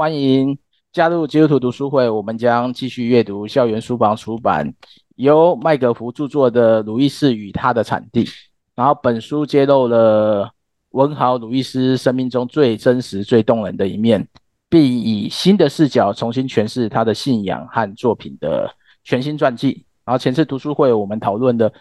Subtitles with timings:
[0.00, 0.56] 欢迎
[0.92, 4.72] 加入基督徒读书会，我们将继续阅读校园书房出版
[5.16, 8.24] 由麦格福著作的《鲁伊斯与他的产地》。
[8.76, 10.48] 然后本书揭露了
[10.90, 14.24] 文豪鲁伊斯生命中最真实、最动人的一面，
[14.68, 18.72] 并以新的视角重新诠释他的信仰和作品的
[19.02, 19.84] 全新传记。
[20.04, 21.72] 然后前次读书会我们讨论的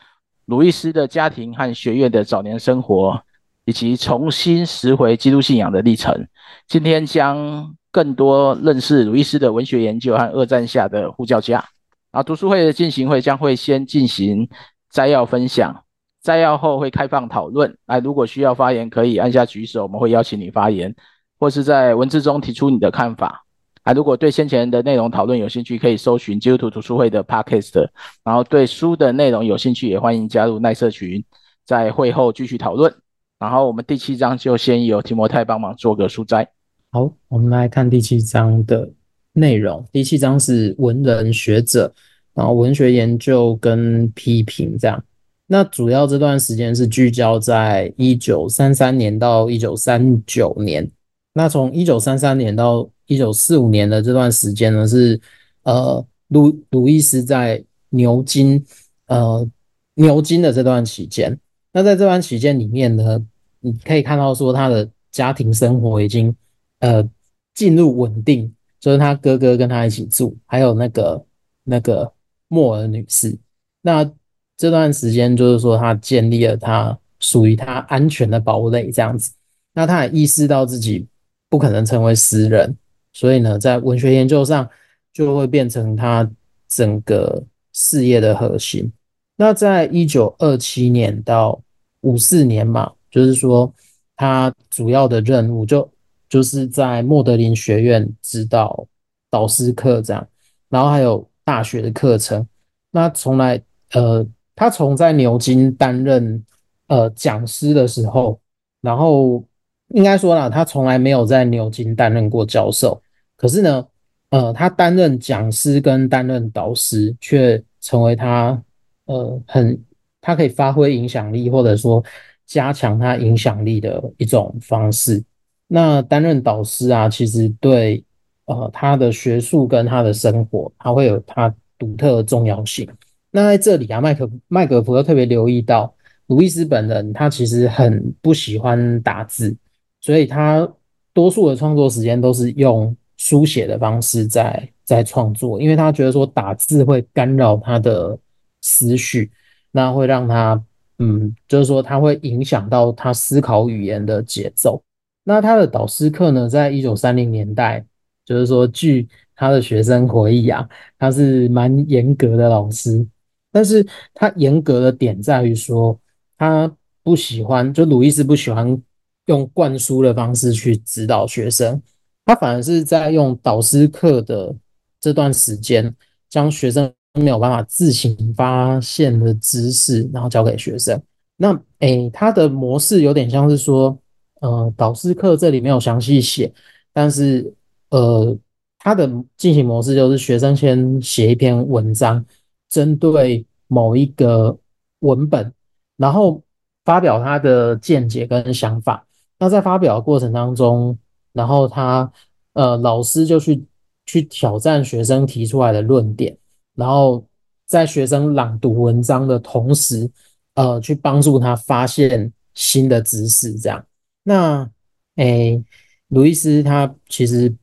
[0.46, 3.22] 鲁伊斯的家庭和学院的早年生活，
[3.66, 6.28] 以及重新拾回基督信仰的历程。
[6.68, 11.66] 今天将更多认识鲁伊斯的文学研究和二战下的护教家。
[12.12, 14.48] 啊，读书会的进行会将会先进行
[14.92, 15.84] 摘要分享，
[16.22, 17.76] 摘要后会开放讨论。
[17.88, 20.96] 哎，如果需要发言，可以按下举手，我们会邀请你发言，
[21.40, 23.44] 或是在文字中提出你的看法。
[23.82, 27.88] 啊，如果对先前的内容讨论有兴趣，可以搜寻基督徒读书会的 Podcast。
[28.24, 31.26] 然后对书的内容有兴趣，也欢迎加入奈社群，
[31.66, 32.94] 在会后继续讨论。
[33.40, 36.48] 然后我们第七章就先由提摩太帮忙做个书摘。
[36.98, 38.90] 好，我们来看第七章的
[39.34, 39.86] 内容。
[39.92, 41.94] 第七章是文人学者，
[42.34, 45.04] 然后文学研究跟批评这样。
[45.46, 50.90] 那主要这段时间是聚焦在一九三三年到一九三九年。
[51.34, 55.22] 那从一九三三年到一九四五年的这段时间呢，是
[55.66, 58.66] 呃鲁鲁伊斯在牛津
[59.06, 59.48] 呃
[59.94, 61.40] 牛津的这段期间。
[61.72, 63.24] 那在这段期间里面呢，
[63.60, 66.36] 你可以看到说他的家庭生活已经
[66.80, 67.08] 呃
[67.54, 71.26] 进入稳定，就是他哥哥跟他一起住，还有那个
[71.64, 72.12] 那个
[72.48, 73.38] 莫尔女士。
[73.82, 74.10] 那
[74.56, 79.32] 这段时间就是说他建立了他属于他安全的堡垒这样子。
[79.74, 81.06] 那他也意识到自己
[81.50, 82.76] 不可能成为诗人，
[83.14, 84.68] 所以呢，在文学研究上
[85.14, 86.28] 就会变成他
[86.68, 88.92] 整个事业的核心。
[89.36, 91.62] 那在一九二七年到
[92.02, 93.72] 五四年嘛，就是说
[94.16, 95.88] 他主要的任务就
[96.30, 98.88] 就是在莫德林学院指导
[99.30, 100.28] 导师课这样，
[100.70, 102.48] 然后还有大学的课程。
[102.92, 103.62] 那从来
[103.94, 106.44] 呃，他从在牛津担任
[106.88, 108.40] 呃讲师的时候，
[108.82, 109.44] 然后
[109.90, 113.02] 应该说啦，他从来没有在牛津担任过教授。
[113.36, 113.88] 可是呢，
[114.30, 118.62] 呃，他担任讲师跟担任导师，却成为他
[119.06, 119.82] 呃很。
[120.20, 122.04] 他可以发挥影响力，或者说
[122.46, 125.24] 加强他影响力的一种方式。
[125.68, 128.04] 那担任导师啊，其实对
[128.46, 132.88] 呃他的学术跟他的生活，他会有他独特的重要性。
[133.32, 135.94] 那在这里啊，麦克麦格福特别留意到，
[136.28, 139.56] 鲁伊斯本人他其实很不喜欢打字，
[140.02, 140.68] 所以他
[141.14, 148.18] 多数的创作时间都是用书写的方式在在创作，因为他觉得说打字会干扰他的
[148.62, 149.30] 思绪。
[149.70, 150.60] 那会让他，
[150.98, 154.82] 嗯，就是说他会影响到他思考语言的节奏。
[155.28, 157.86] 那他的导师课呢，在一九三零年代，
[158.24, 159.06] 就是说据
[159.36, 160.66] 他的学生回忆啊，
[160.98, 163.06] 他是蛮严格的老师。
[163.52, 166.00] 但是他严格的点在于说，
[166.38, 166.74] 他
[167.04, 168.82] 不喜欢，就鲁伊斯不喜欢
[169.26, 171.82] 用灌输的方式去指导学生，
[172.26, 174.56] 他反而是在用导师课的
[175.02, 175.94] 这段时间，
[176.30, 176.90] 将学生。
[177.14, 181.02] 没有办法自行发现的知识，然后教给学生。
[181.36, 183.98] 那诶，他的模式有点像是说，
[184.42, 186.52] 呃，导师课这里没有详细写，
[186.94, 187.54] 但是
[187.90, 188.38] 呃，
[188.80, 192.24] 他的进行模式就是学生先写一篇文章，
[192.70, 194.58] 针对某一个
[195.00, 195.52] 文本，
[195.96, 196.42] 然后
[196.86, 199.06] 发表他的见解跟想法。
[199.40, 200.98] 那在发表的过程当中，
[201.34, 202.12] 然后他
[202.54, 203.64] 呃，老师就去
[204.06, 206.36] 去挑战学生提出来的论点。
[206.76, 207.26] 然后
[207.66, 210.10] 在学生朗读文章的同时，
[210.56, 213.84] 呃，去帮助他发现新的知识，这样。
[214.28, 214.70] 那，
[215.16, 215.64] 诶，
[216.10, 217.56] 鲁伊斯他其实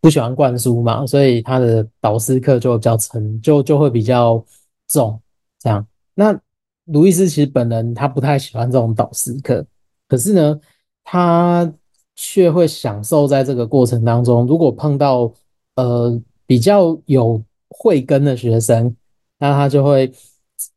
[0.00, 4.44] 不喜欢灌输嘛，所以他的导师课就比较沉，就就会比较
[4.86, 5.20] 重，
[5.58, 5.84] 这样。
[6.14, 6.38] 那
[6.84, 9.66] 鲁伊斯其实本人他不太喜欢这种导师课，
[10.06, 10.60] 可是呢，
[11.02, 11.72] 他
[12.14, 15.32] 却会享受在这个过程当中，如果碰到
[15.74, 17.42] 呃比较有。
[17.76, 18.94] 慧根的学生，
[19.36, 20.12] 那他就会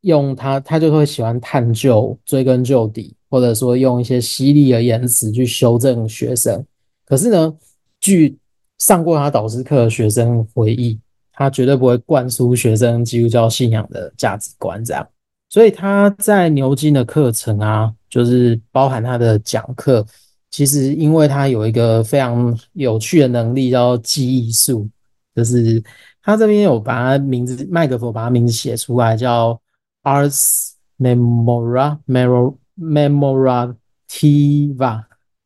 [0.01, 6.65] 用他，他就会喜欢探究、追根究底，或者说用一些犀利的言辞去修正学生。
[7.05, 7.53] 可是呢，
[7.99, 8.37] 据
[8.77, 10.99] 上过他导师课的学生回忆，
[11.33, 15.07] 他绝对不会灌输学生基督教信仰的价值观，这样。
[15.49, 20.05] 所以他在牛津的课程啊，就是包含他的讲课，
[20.51, 24.87] 其实因为他有一个非常有趣的能力，叫记忆术，
[25.35, 25.83] 就是。
[26.23, 29.57] 他这边有把他名字麦格福把他名字写出来，叫
[30.03, 33.75] Ars Memora Memor Memorativa。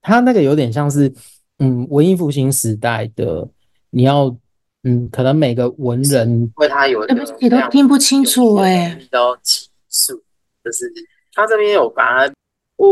[0.01, 1.13] 他那个有点像是，
[1.59, 3.47] 嗯，文艺复兴时代的
[3.89, 4.35] 你要
[4.83, 8.99] 嗯，可能每个文人为他有，对不起，都听不清楚哎。
[9.11, 10.23] 到技术，
[10.63, 10.91] 就是
[11.33, 12.33] 他这边有把它，
[12.77, 12.87] 哦，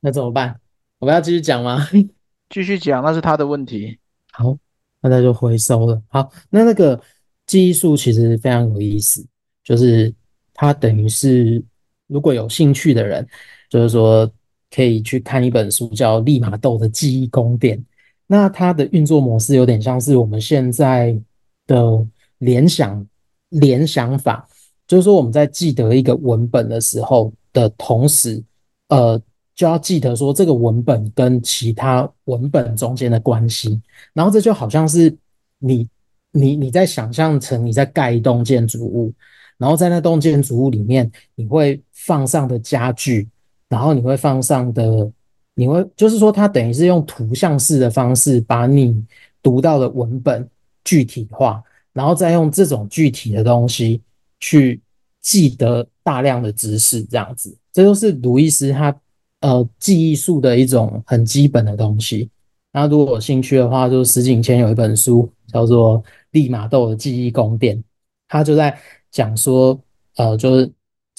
[0.00, 0.58] 那怎么办？
[0.98, 1.86] 我们要继续讲吗？
[2.48, 3.98] 继续讲，那是他的问题。
[4.32, 4.56] 好，
[5.02, 6.02] 那他就回收了。
[6.08, 6.98] 好，那那个
[7.44, 9.22] 技术其实非常有意思，
[9.62, 10.14] 就是
[10.54, 11.62] 它等于是
[12.12, 13.26] 如果有兴趣的人，
[13.70, 14.30] 就是说
[14.70, 17.78] 可以去看一本书，叫《利玛窦的记忆宫殿》。
[18.26, 21.18] 那它的运作模式有点像是我们现在
[21.66, 22.06] 的
[22.38, 23.06] 联想
[23.50, 24.48] 联想法，
[24.86, 28.42] 就是说我们在记得一个文本的时候的同时，
[28.88, 29.20] 呃，
[29.54, 33.80] 就要记得说这个文本跟其他文本中间的关系。
[34.14, 35.14] 然后这就好像是
[35.58, 35.86] 你
[36.30, 39.12] 你你在想象成你在盖一栋建筑物，
[39.58, 43.28] 然后在那栋建筑物里面你会放上的家具，
[43.68, 45.10] 然后你会放上的。
[45.54, 49.04] 你会就是说，它等于是用图像式的方式把你
[49.42, 50.48] 读到的文本
[50.82, 51.62] 具体化，
[51.92, 54.00] 然后再用这种具体的东西
[54.40, 54.80] 去
[55.20, 58.98] 记得大量的知识，这样子，这就是鲁伊斯他
[59.40, 62.30] 呃记忆术的一种很基本的东西。
[62.72, 67.76] 那如果有兴趣的话，就石井谦有一本书叫做《利玛窦的记忆宫殿》，
[68.26, 68.74] 他就在
[69.10, 69.78] 讲说，
[70.16, 70.72] 呃，就是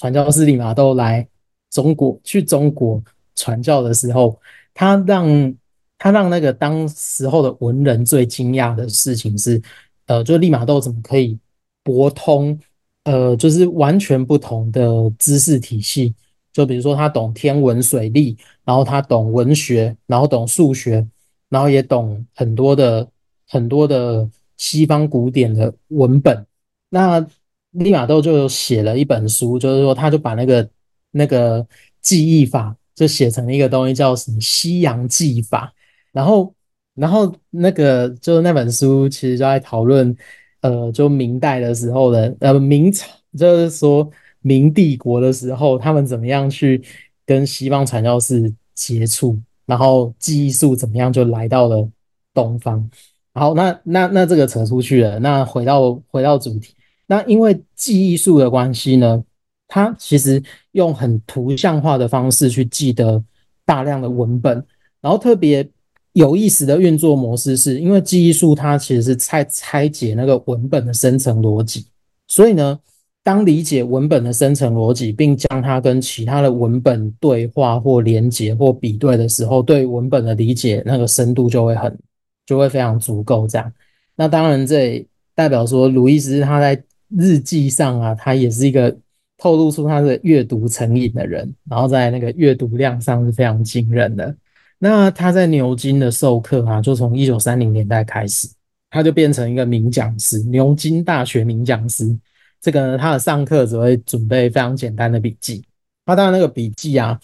[0.04, 1.26] 传教士利玛窦来
[1.70, 3.02] 中国，去中国。
[3.36, 4.38] 传教的时候，
[4.74, 5.56] 他让
[5.98, 9.62] 他让那个当时候的文人最惊讶的事情是，
[10.08, 11.40] 呃，就利玛窦怎么可以
[11.84, 12.60] 博通，
[13.06, 16.14] 呃，就是完全不同的知识体系。
[16.52, 21.08] 就比如说，他懂天文水利，然后他懂文学，然后懂数学，
[21.48, 23.08] 然后也懂很多的
[23.48, 26.46] 很多的西方古典的文本。
[26.90, 27.26] 那
[27.74, 30.70] 利玛窦就写了一本书，就是说，他就把那个
[31.12, 31.66] 那个
[32.02, 32.76] 记忆法。
[32.96, 35.74] 就写成一个东西叫什么西洋记法，
[36.12, 36.54] 然后，
[36.94, 40.16] 然后那个就是那本书其实就在讨论，
[40.62, 44.08] 呃，就明代的时候的，呃，明朝就是说
[44.42, 46.84] 明帝国的时候，他们怎么样去
[47.26, 51.90] 跟西方传教士接触，然后记忆术怎么样就来到了
[52.32, 52.88] 东方。
[53.34, 56.76] 好，那那那这个扯出去了，那回到回到主题，
[57.08, 59.24] 那因为记忆术的关系呢，
[59.68, 60.42] 它其实
[60.72, 63.24] 用很图像化的方式去记得
[63.66, 64.64] 大量的文本，
[65.02, 65.68] 然后特别
[66.14, 71.86] 有意思的运作模式是，因为记忆术它其实是拆拆解那个文本的深层逻辑，
[72.28, 72.80] 所以呢，
[73.24, 81.98] 当理解文本的深层逻辑，并将它跟其他的文本对话或连接或比对的时候，对文本的理解那个深度就会很
[82.46, 83.48] 就会非常足够。
[83.48, 83.74] 这样，
[84.16, 86.82] 那当然这代表说，鲁伊斯他在
[87.18, 88.96] 日记上啊，他也是一个。
[89.36, 94.34] 透露出他的阅读成瘾的人，然后在那个阅读量上是非常惊人的。
[94.78, 98.48] 那他在牛津的授课啊，就从一九三零年代开始，
[98.90, 102.18] 他就变成一个名讲师，牛津大学名讲师。
[102.62, 105.62] 这个呢，他的上课只会准备非常简单的笔记，
[106.06, 107.20] 他当然那个笔记啊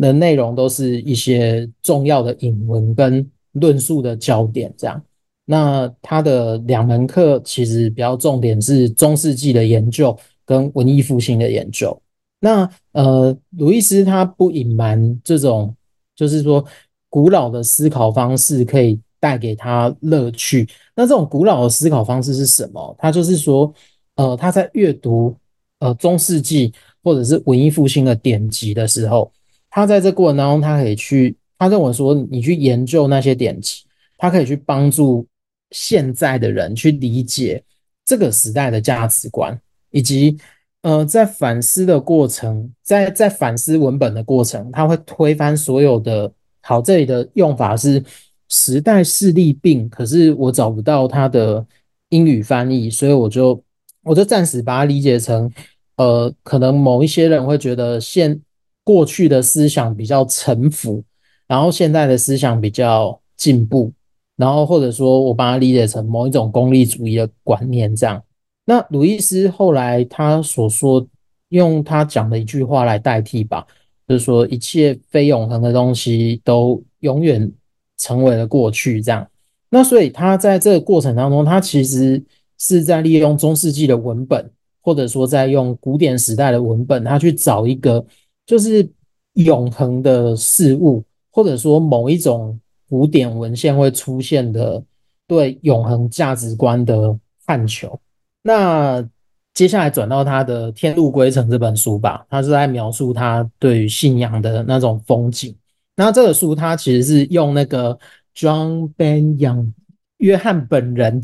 [0.00, 5.02] 的内容都是一些重要的引文跟论述的焦点这样。
[5.44, 10.16] 那他的两门课其实比较重点是中世纪的研究。
[10.46, 11.98] 跟文艺复兴的研究，
[12.38, 15.74] 那呃，鲁伊斯他不隐瞒这种，
[16.14, 16.62] 就是说
[17.08, 20.68] 古老的思考方式可以带给他乐趣。
[20.94, 22.94] 那这种古老的思考方式是什么？
[22.98, 23.72] 他就是说，
[24.16, 25.34] 呃，他在阅读
[25.78, 26.70] 呃中世纪
[27.02, 29.32] 或者是文艺复兴的典籍的时候，
[29.70, 33.82] 他在这过程当中，他可以去，他认为说，你去研究那些典籍，
[34.18, 35.26] 他可以去帮助
[35.74, 37.60] 现在的人去理解
[38.06, 39.60] 这个时代的价值观。
[39.90, 40.36] 以及，
[40.82, 46.32] 呃，在反思的过程，在在反思文本的过程，他会推翻所有的。
[46.60, 48.02] 好，这里的用法是
[48.48, 51.64] 时代势力病，可是我找不到它的
[52.08, 53.62] 英语翻译，所以我就
[54.02, 55.48] 我就暂时把它理解成，
[55.96, 58.40] 呃，可能某一些人会觉得现
[58.82, 61.04] 过去的思想比较沉浮，
[61.46, 63.92] 然后现在的思想比较进步，
[64.36, 68.22] 然后或者说我把它理解成某一种功利主义的观念这样。
[68.64, 71.06] 那鲁伊斯后来他所说，
[71.50, 73.66] 用他讲的一句话来代替吧，
[74.08, 77.52] 就是说一切非永恒的东西都永远
[77.98, 79.02] 成为了过去。
[79.02, 79.26] 这样，
[79.68, 82.22] 那所以他在这个过程当中，他其实
[82.58, 84.50] 是在利用中世纪的文本，
[84.80, 88.04] 或者说在用古典时代的文本，他去找一个
[88.46, 88.88] 就是
[89.34, 92.58] 永恒的事物，或者说某一种
[92.94, 94.80] 古典文献会出现的
[95.26, 98.00] 对永恒价值观的探求。
[98.40, 99.04] 那
[99.52, 105.52] 接下来转到他的《天路归程》这本书吧，他是在描述他对于信仰的那种风景。
[105.96, 107.98] 那这个书他其实是用那个
[108.32, 109.72] John Bunyan
[110.18, 111.20] 约翰本人，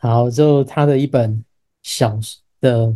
[0.00, 1.42] 然后就他的一本
[1.82, 2.20] 小
[2.60, 2.94] 的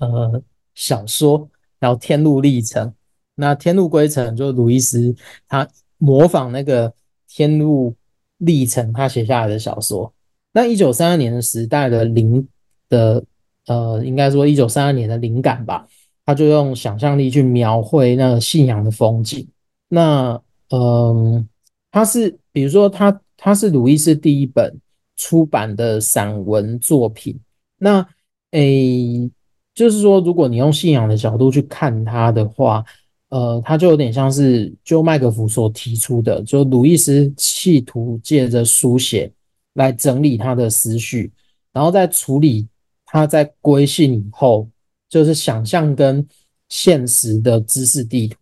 [0.00, 0.42] 呃
[0.74, 2.88] 小说，然后《天路历程》。
[3.36, 5.16] 那《天路归程》就鲁伊斯
[5.48, 6.90] 他模仿那个
[7.30, 7.94] 《天路
[8.38, 10.12] 历程》他写下来的小说。
[10.52, 12.46] 那一九三二年的时代的灵
[12.88, 13.24] 的
[13.66, 15.86] 呃，应该说一九三二年的灵感吧，
[16.26, 19.46] 他就用想象力去描绘那个信仰的风景。
[19.88, 20.32] 那
[20.70, 21.44] 嗯、呃，
[21.92, 24.76] 他是比如说他他是鲁伊斯第一本
[25.16, 27.38] 出版的散文作品。
[27.78, 28.04] 那
[28.50, 29.30] 诶，
[29.72, 32.84] 就是说，如果你用信仰的角度去看他的话，
[33.30, 39.32] 呃，他就有点像是就麦克福所提出的，就鲁伊斯企图借着书写
[39.74, 41.32] 来整理他的思绪，
[41.72, 42.68] 然后在处理
[43.06, 44.68] 他在归信以后，
[45.08, 46.26] 就是想象跟
[46.68, 48.36] 现实的知识地图。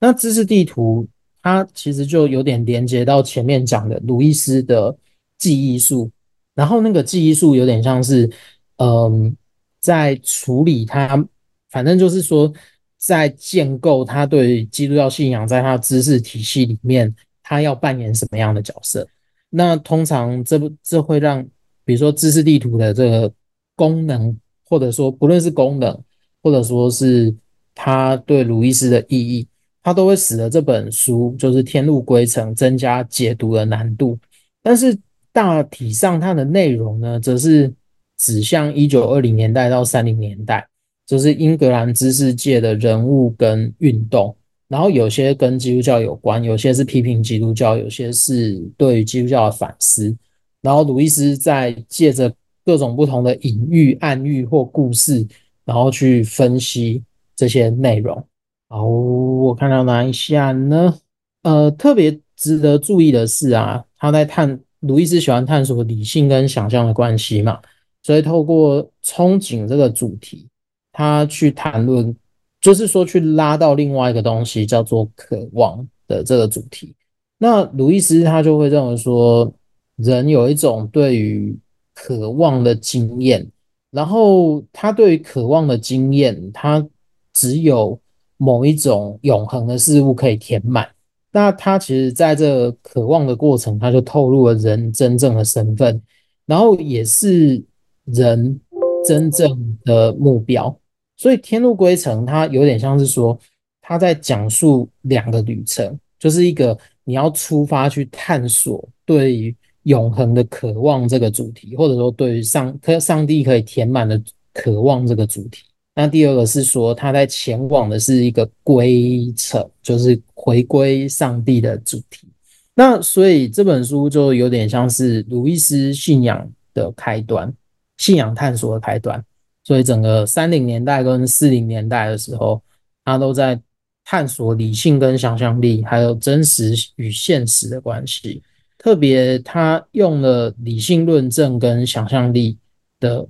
[0.00, 1.06] 那知识地图，
[1.42, 4.96] 它其实就有点连接到前面讲的鲁伊斯的
[5.38, 6.10] 记忆术，
[6.54, 8.30] 然后那个记忆术有点像是，
[8.76, 9.36] 嗯、
[9.80, 11.22] 在处理他，
[11.70, 12.52] 反正就是说，
[13.00, 19.08] 在建构他对基督教信仰在他知识体系里面，他要扮演什么样的角色。
[19.48, 21.42] 那通常这不这会让，
[21.84, 23.32] 比如说知识地图的这个
[23.74, 24.38] 功能，
[24.68, 25.98] 或者说不论是功能，
[26.42, 27.34] 或者说是
[27.74, 29.48] 他对鲁伊斯的意义，
[29.82, 34.18] 它都会使得这本书就是《天路归程》增加解读的难度。
[34.62, 34.96] 但是
[35.32, 37.72] 大体上它的内容呢，则是
[38.18, 40.68] 指向一九二零年代到三零年代，
[41.10, 44.32] 就是英格兰知识界的人物跟运动。
[44.68, 50.16] 然后有些跟基督教有关，有些是批评基督教，有些是对基督教的反思。
[50.62, 52.32] 然后鲁伊斯在借着
[52.64, 55.26] 各种不同的隐喻、暗喻或故事，
[55.64, 57.02] 然后去分析
[57.34, 58.24] 这些内容。
[58.68, 60.96] 好，我看到哪一下呢？
[61.42, 67.58] 呃，特别值得注意的是啊，他在探鲁伊斯喜欢探索理性跟想象的关系嘛，
[68.04, 70.46] 所以透过憧憬这个主题，
[70.92, 72.14] 他去谈论。
[72.60, 76.94] 就是说，去拉到另外一个东西，叫做渴望的这个主题。
[77.38, 79.50] 那鲁伊斯他就会认为说，
[79.96, 81.58] 人有一种对于
[81.94, 83.50] 渴望的经验，
[83.90, 86.86] 然后他对于渴望的经验，他
[87.32, 87.98] 只有
[88.36, 90.86] 某一种永恒的事物可以填满。
[91.32, 95.98] 那他其实在这渴望的过程，他就透露了人真正的身份，
[96.44, 97.64] 然后也是
[98.04, 98.60] 人
[99.02, 100.74] 真正的目标。
[101.16, 103.38] 所以《天路归程》它有点像是说，
[103.82, 114.20] 他在讲述两个旅程，就是一个你要出发去探索对于永恒的渴望这个主题，或者说对于上可上帝可以填满的
[114.52, 115.64] 渴望这个主题。
[115.94, 122.28] 那第二个是说，他在前往的是一个归程，就是回归上帝的主题。
[122.74, 127.52] 那所以这本书就有点像是路易斯信仰的开端，
[128.00, 129.22] 信仰探索的开端。
[129.62, 132.60] 所以，整个三零年代跟四零年代的时候，
[133.04, 133.60] 他都在
[134.06, 138.42] 探索理性跟想象力，还有真实与现实的关系。
[138.78, 142.56] 特别，他用了理性论证跟想象力
[142.98, 143.28] 的，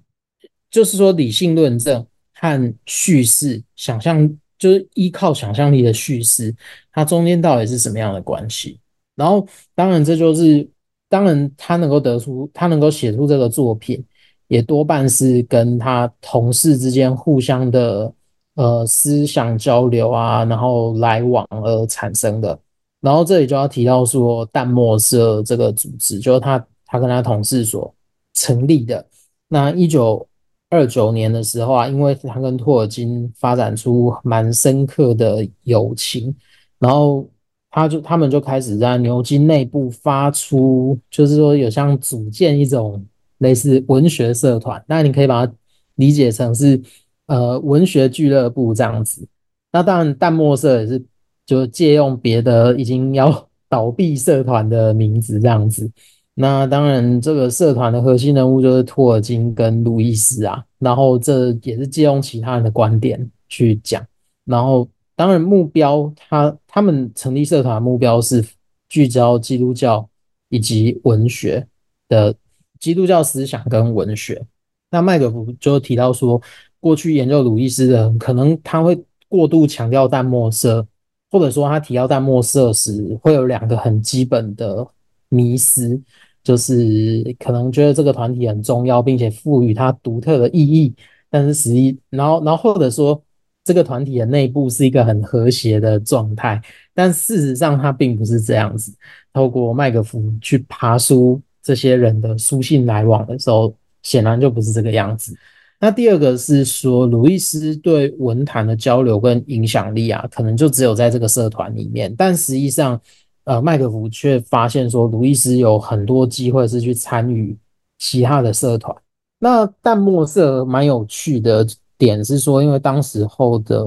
[0.70, 6.54] 就是说，理性论证和叙事，想象就是依靠想象力的叙事，
[6.92, 8.78] 它中间到底是什么样的关系？
[9.16, 10.66] 然后，当然，这就是
[11.08, 14.02] 当然，他能够得出，他能够写出这个作品。
[14.50, 18.12] 也多半是跟他同事之间互相的
[18.57, 22.59] 呃思想交流啊，然后来往而产生的。
[23.00, 27.95] 然后这里就要提到说，淡墨社这个组织，就是他他跟他同事所
[28.35, 29.07] 成立的。
[29.47, 30.26] 那一九
[30.69, 36.35] 二九年的时候啊，因为他跟托尔金发展出蛮深刻的友情，
[36.80, 37.25] 然后
[37.71, 43.00] 他就他们就开始在牛津内部发出，就是说有像组建一种。
[43.40, 45.52] 类似文学社团，那你可以把它
[45.97, 46.80] 理解成是
[47.26, 49.26] 呃文学俱乐部这样子。
[49.73, 51.02] 那当然，淡墨社也是
[51.47, 55.90] 就借用别的已经要倒闭社团的名字这样子。
[56.35, 60.62] 那当然，这个社团的核心人物就是托尔金跟路易斯啊。
[60.78, 64.04] 然后这也是借用其他人的观点去讲。
[64.44, 68.44] 然后当然目标他，他们成立社团目标是
[68.88, 70.06] 聚焦基督教
[70.50, 71.66] 以及文学
[72.06, 72.35] 的。
[72.80, 74.42] 基督教思想跟文学，
[74.90, 76.40] 那麦格福就提到说，
[76.80, 80.84] 过去研究鲁伊斯的人，可能他会过度强调淡墨色，
[81.30, 84.84] 或者说他提到淡墨色时，会有两个很基本的
[85.28, 86.00] 迷思，
[86.42, 90.94] 就是可能觉得这个团体很重要，并且赋予它独特的意义，
[91.28, 93.22] 但是实际，然后，然后或者说
[93.62, 96.60] 这个团体的内部是一个很和谐的状态，
[96.94, 98.90] 但事实上它并不是这样子。
[99.34, 101.40] 透过麦格福去爬书。
[101.62, 105.34] 这些人的书信来往的时候，显然就不是这个样子。
[105.82, 112.14] 那第二个是说，鲁伊斯对文坛的交流跟影响力啊，可能就只有在这个社团里面。
[112.16, 113.00] 但实际上，
[113.44, 117.56] 呃，麦克福却发现说，鲁伊斯有很多机会是去参与
[117.98, 118.94] 其他的社团。
[119.38, 123.82] 那淡墨社蛮有趣的点是说，因为当时候的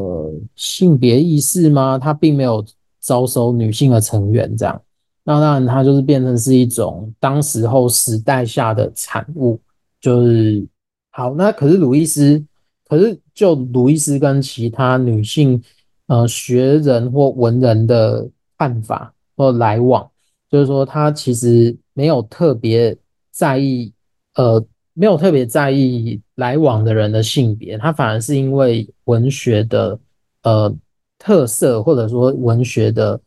[0.55, 2.65] 性别意识嘛，他并没有
[2.99, 4.81] 招收女性的成员，这样。
[5.23, 9.59] 那当然，它就是变成是一种当时候时代下的产物，
[9.99, 10.65] 就是。
[11.15, 12.43] 好，那可是鲁伊斯，
[12.89, 15.61] 可是就鲁伊斯跟其他女性
[16.07, 18.27] 呃学人或文人的
[18.57, 20.09] 看法或来往，
[20.49, 22.97] 就是说他其实没有特别
[23.29, 23.93] 在意
[24.33, 29.99] 呃没有特别在意来往的人的性别，他反而是因为文学的
[30.41, 30.75] 呃
[31.19, 33.21] 特色或者说文学的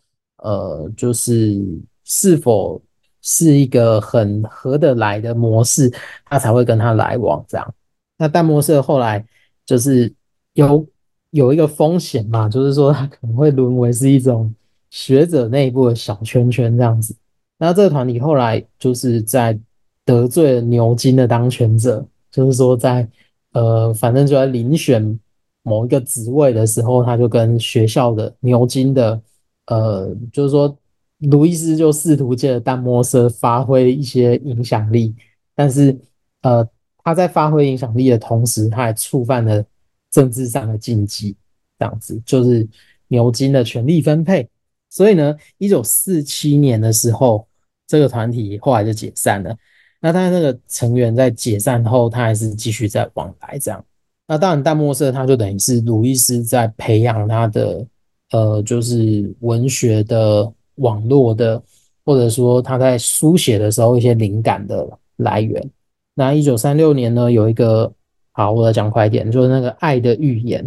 [0.47, 1.61] 呃就是
[2.05, 2.81] 是否。
[3.29, 5.93] 是一个很合得来的模式，
[6.27, 7.75] 他才会跟他来往这样。
[8.17, 9.27] 那淡墨社后来
[9.65, 10.15] 就是
[10.53, 10.87] 有
[11.31, 14.55] 有一个风险嘛，就是说他可能会沦为是一种
[14.91, 17.17] 学者内部的小圈圈这样子。
[17.59, 19.59] 那这个团体后来就是在
[20.05, 23.09] 得罪了牛津的当权者，就是说在
[23.55, 25.19] 呃，反正就在遴选
[25.65, 29.21] 某一个职位的时候，他就跟学校的牛津的
[29.67, 30.77] 呃，就是说。
[31.21, 35.15] 鲁伊斯就试图借着淡墨社发挥一些影响力，
[35.55, 35.99] 但是，
[36.43, 36.63] 呃，
[37.03, 39.65] 他在发挥影响力的同时，他还触犯了
[40.11, 41.35] 政治上的禁忌，
[41.79, 42.69] 这样子就是
[43.09, 44.47] 牛津的权力分配。
[44.91, 47.49] 所以呢，一九四七年的时候，
[47.87, 49.57] 这个团体后来就解散了。
[50.03, 53.83] 那他，那个成员在解散后，他还是继续在往来这样。
[54.29, 57.87] 那当然，淡墨社他就等于是鲁伊斯在培养他的，
[58.31, 60.53] 呃，就是文学的。
[60.77, 61.63] 网络的，
[62.05, 65.71] 或者说他在书写的时候一些灵感的来源。
[66.15, 67.91] 那一九三六年呢，有一个，
[68.33, 70.63] 好，我要讲快一点，就是那个《爱的寓言》，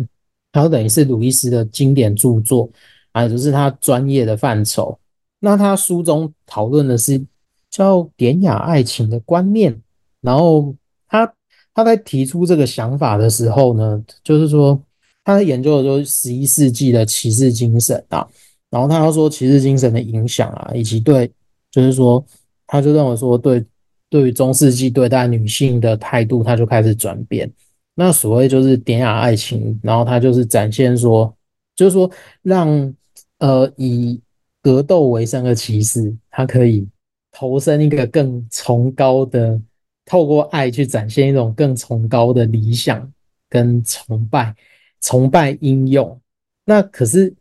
[0.52, 2.68] 它等于是鲁伊斯的经典著作，
[3.12, 4.98] 啊，就是他专业的范畴。
[5.40, 7.24] 那他书中讨论的是
[7.70, 9.80] 叫典雅爱情的观念。
[10.22, 10.74] 然后
[11.08, 11.32] 他
[11.76, 14.82] 他在提出这个想法的时候呢，就是说
[15.34, 18.28] 他研究的就是十一世纪的骑士精神啊。
[18.70, 21.32] 然后他要说骑士精神的影响啊，以及对，
[21.72, 22.24] 就是说，
[22.68, 23.66] 他就认为说对，
[24.10, 27.52] 对于中世纪对待女性的态度，他就开始转变。
[27.96, 31.36] 那所谓就是典雅爱情，然后他就是展现说，
[31.76, 32.10] 就是说
[32.44, 32.94] 让
[33.40, 34.22] 呃以
[34.62, 36.88] 格斗为生的骑士，他可以
[37.32, 39.60] 投身一个更崇高的，
[40.06, 43.12] 透过爱去展现一种更崇高的理想
[43.50, 44.56] 跟崇拜，
[45.02, 46.20] 崇拜英勇。
[46.66, 47.34] 那可是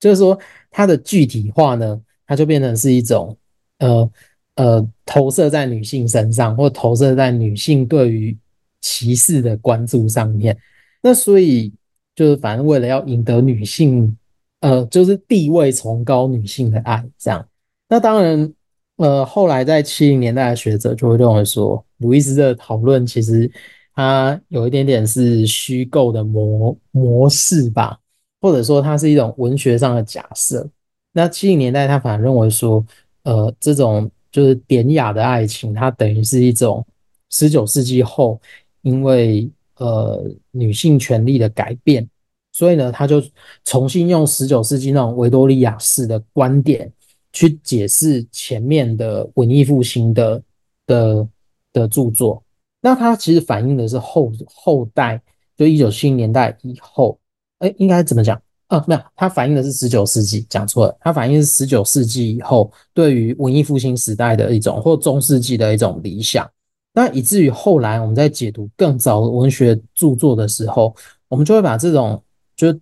[0.00, 0.38] 就是说。
[0.70, 3.36] 它的具体化呢，它就变成是一种，
[3.78, 4.10] 呃
[4.54, 8.36] 呃，投射在女性身上，或投射在女性对于
[8.82, 10.56] 歧视的关注上面。
[11.02, 11.72] 那所以
[12.14, 14.14] 就是反正为了要赢得女性，
[14.60, 17.44] 呃，就是地位崇高女性的爱，这样。
[17.88, 18.54] 那当然，
[18.96, 23.50] 呃，后来在七零年代的学者就会认为说，鲁伊斯的讨论其实
[23.98, 27.98] 它有一点点是虚构的模模式吧。
[28.40, 30.64] 或者说它是一种文学上的假设。
[31.10, 32.86] 那七零年代他反而认为说，
[33.24, 36.86] 呃，这种就是典雅的爱情，它等于是一种
[37.30, 38.40] 十九世纪后
[38.82, 42.08] 因为呃女性权利的改变，
[42.52, 43.20] 所以呢，他就
[43.64, 46.92] 重新用十九世纪那种维多利亚式的观点
[47.32, 50.40] 去解释前面的文艺复兴的
[50.86, 51.28] 的
[51.72, 52.40] 的著作。
[52.80, 55.20] 那它其实反映的是后后代，
[55.56, 57.18] 就一九七零年代以后。
[57.58, 58.40] 哎，应该怎么讲？
[58.68, 60.96] 啊，没有，它反映的是十九世纪，讲错了。
[61.00, 66.48] 它反映是十九世纪以后对于文艺复兴时代的一种，或中世纪的一种理想。
[66.94, 70.94] 那以至于后来我们在解读更早的文学著作的时候，
[71.28, 72.22] 我们就会把这种
[72.54, 72.72] 就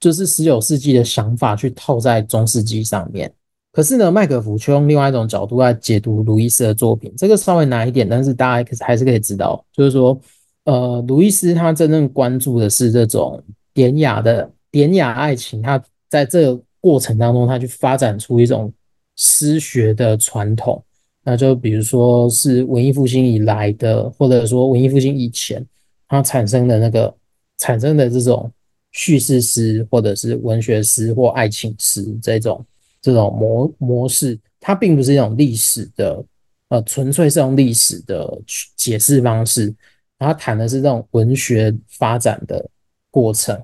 [0.00, 3.32] 就是十九世纪的想法去套在中世纪上面。
[3.74, 10.18] 可是呢，麦可福却用另外一种角度来解读鲁伊斯的作品，这个稍微难一点，但是大家可还是可以知道，就是说，
[10.64, 13.42] 呃，鲁伊斯他真正关注的是这种。
[13.76, 18.72] 典雅的典雅爱情，他在这个过程当中，他去发展出一种
[19.16, 20.80] 诗学的传统。
[21.24, 25.66] 那就比如说是文艺复兴以来的，或者说文艺复兴以前，
[26.06, 27.12] 它产生的那个
[27.58, 28.48] 产生的这种
[28.92, 32.64] 叙事诗，或者是文学诗或爱情诗这种
[33.04, 36.24] 这种模模式，它并不是一种历史的，
[36.68, 38.40] 呃，纯粹是用历史的
[38.76, 39.74] 解释方式。
[40.18, 42.64] 它谈的是这种文学发展的。
[43.10, 43.56] 过程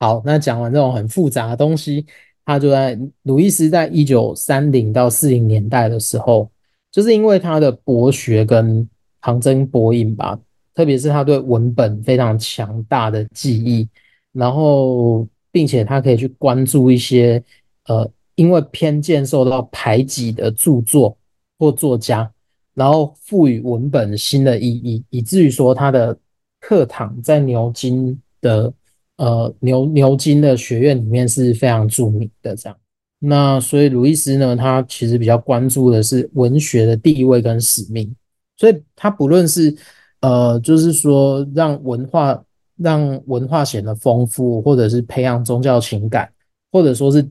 [0.00, 2.04] 好，那讲完这种很复杂的东西，
[2.44, 6.50] 他就在鲁伊斯在一九三零到四零年代的时候，
[6.90, 8.88] 就是因为他的博学跟
[9.20, 10.36] 旁征博引吧，
[10.74, 13.88] 特别是他对文本非常强大的记忆，
[14.32, 17.40] 然后并且他可以去关注一些
[17.86, 21.18] 呃因为偏见受到排挤的著作
[21.58, 22.30] 或作家，
[22.74, 26.16] 然后赋予文本新的意义，以至于说他的
[26.60, 28.72] 课堂在牛津的
[29.16, 32.78] 呃牛牛津的学院里面是非常著名的这样。
[33.18, 38.14] 那所以鲁伊斯呢，他其实比较关注的是文学的地位跟使命。
[38.58, 39.74] 所以他不论是
[40.20, 42.42] 呃，就是说让文化
[42.76, 46.30] 让文化显得丰富，或者是培养宗教情感，
[46.70, 47.26] 或者说是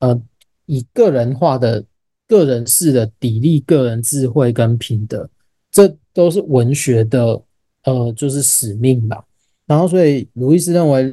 [0.00, 0.20] 呃
[0.70, 1.84] 以个人化的
[2.28, 5.28] 个人式的砥砺个人智慧跟品德，
[5.72, 7.42] 这都是文学的
[7.82, 9.24] 呃就是使命吧。
[9.66, 11.12] 然后所以鲁伊斯认为，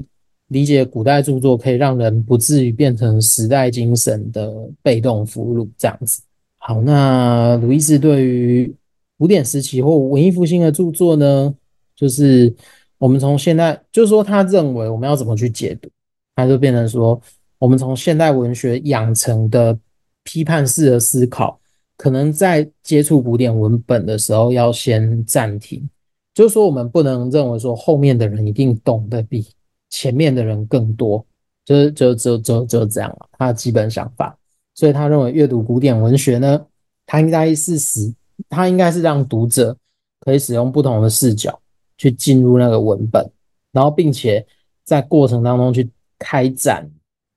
[0.49, 6.21] 理解古代著作可以让人不至于变成时代精神的被动俘虏这样子。
[6.57, 8.75] 好，那鲁伊斯对于
[9.17, 11.53] 古典时期或文艺复兴的著作呢，
[11.95, 12.53] 就是
[12.99, 15.89] 我们从现在，就是说他认为我们要怎么去解读，
[16.35, 17.19] 他就变成说，
[17.59, 19.77] 我们从现代文学养成的
[20.23, 21.59] 批判式的思考，
[21.97, 25.87] 可能在接触古典文本的时候要先暂停，
[26.33, 29.47] 就是说我们不能认为说后面的人一定懂得比
[29.89, 31.25] 前面的人更多，
[31.65, 34.37] 就是就就就就这样了，他的基本想法。
[34.75, 36.65] 所以他认为阅读古典文学呢，
[37.05, 38.13] 他应该是使。
[38.49, 39.75] 它应该是让读者
[40.19, 41.59] 可以使用不同的视角
[41.97, 43.27] 去进入那个文本，
[43.71, 44.45] 然后并且
[44.83, 45.89] 在过程当中去
[46.19, 46.87] 开展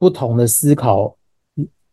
[0.01, 1.17] 不同的思考、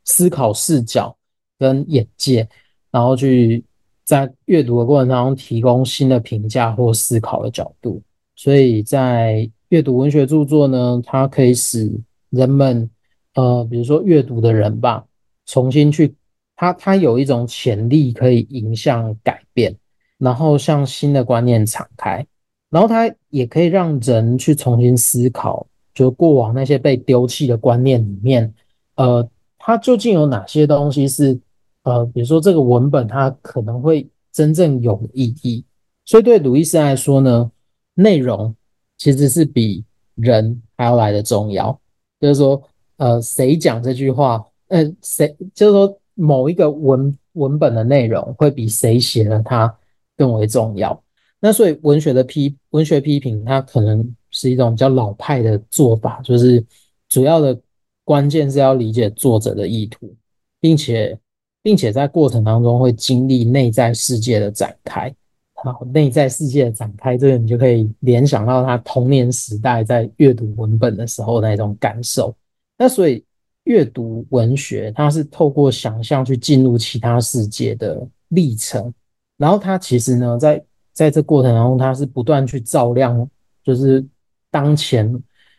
[0.04, 1.16] 思考视角
[1.60, 2.50] 跟眼界，
[2.90, 3.64] 然后去
[4.04, 8.02] 在阅读的过程当中提供新的评价或思考的角度。
[8.36, 11.92] 所以在阅读文学著作呢，它可以使
[12.30, 12.90] 人们，
[13.36, 15.06] 呃，比如说阅读的人吧，
[15.46, 16.16] 重新去。
[16.60, 19.78] 它它有一种潜力可以影响改变，
[20.18, 22.26] 然后向新的观念敞开，
[22.72, 25.68] 然后它也可以让人去重新思考，
[25.98, 28.54] 就过往那些被丢弃的观念里面，
[28.96, 31.40] 呃，它究竟有哪些东西是
[31.84, 35.66] 呃，比如说这个文本它可能会真正有意义。
[36.06, 37.52] 所以对鲁伊斯来说呢，
[37.96, 38.56] 内容
[38.98, 39.84] 其实是比
[40.16, 41.80] 人还要来得重要。
[42.20, 42.62] 就是说，
[42.98, 44.46] 呃，谁讲这句话？
[44.68, 46.00] 呃，谁就是说。
[46.20, 49.72] 某一个文文本的内容会比谁写了它
[50.18, 51.00] 更为重要。
[51.40, 56.64] 那所以文学的批文学批评，它可能是一种比较老派的做法，就是
[57.10, 57.60] 主要的
[58.04, 60.14] 关键是要理解作者的意图，
[60.60, 61.18] 并且
[61.64, 65.14] 并且在过程当中会经历内在世界的展开。
[65.56, 72.36] 好，内在世界的展开，这个你就可以联想到他童年时代在阅读文本的时候那种感受。
[72.78, 73.24] 那所以。
[73.68, 78.94] 阅读文学，它是透过想象去进入其他世界的历程，
[79.36, 83.30] 然后它其实呢，在在这过程当中，它是不断去照亮，
[83.66, 84.02] 就是
[84.52, 85.12] 当前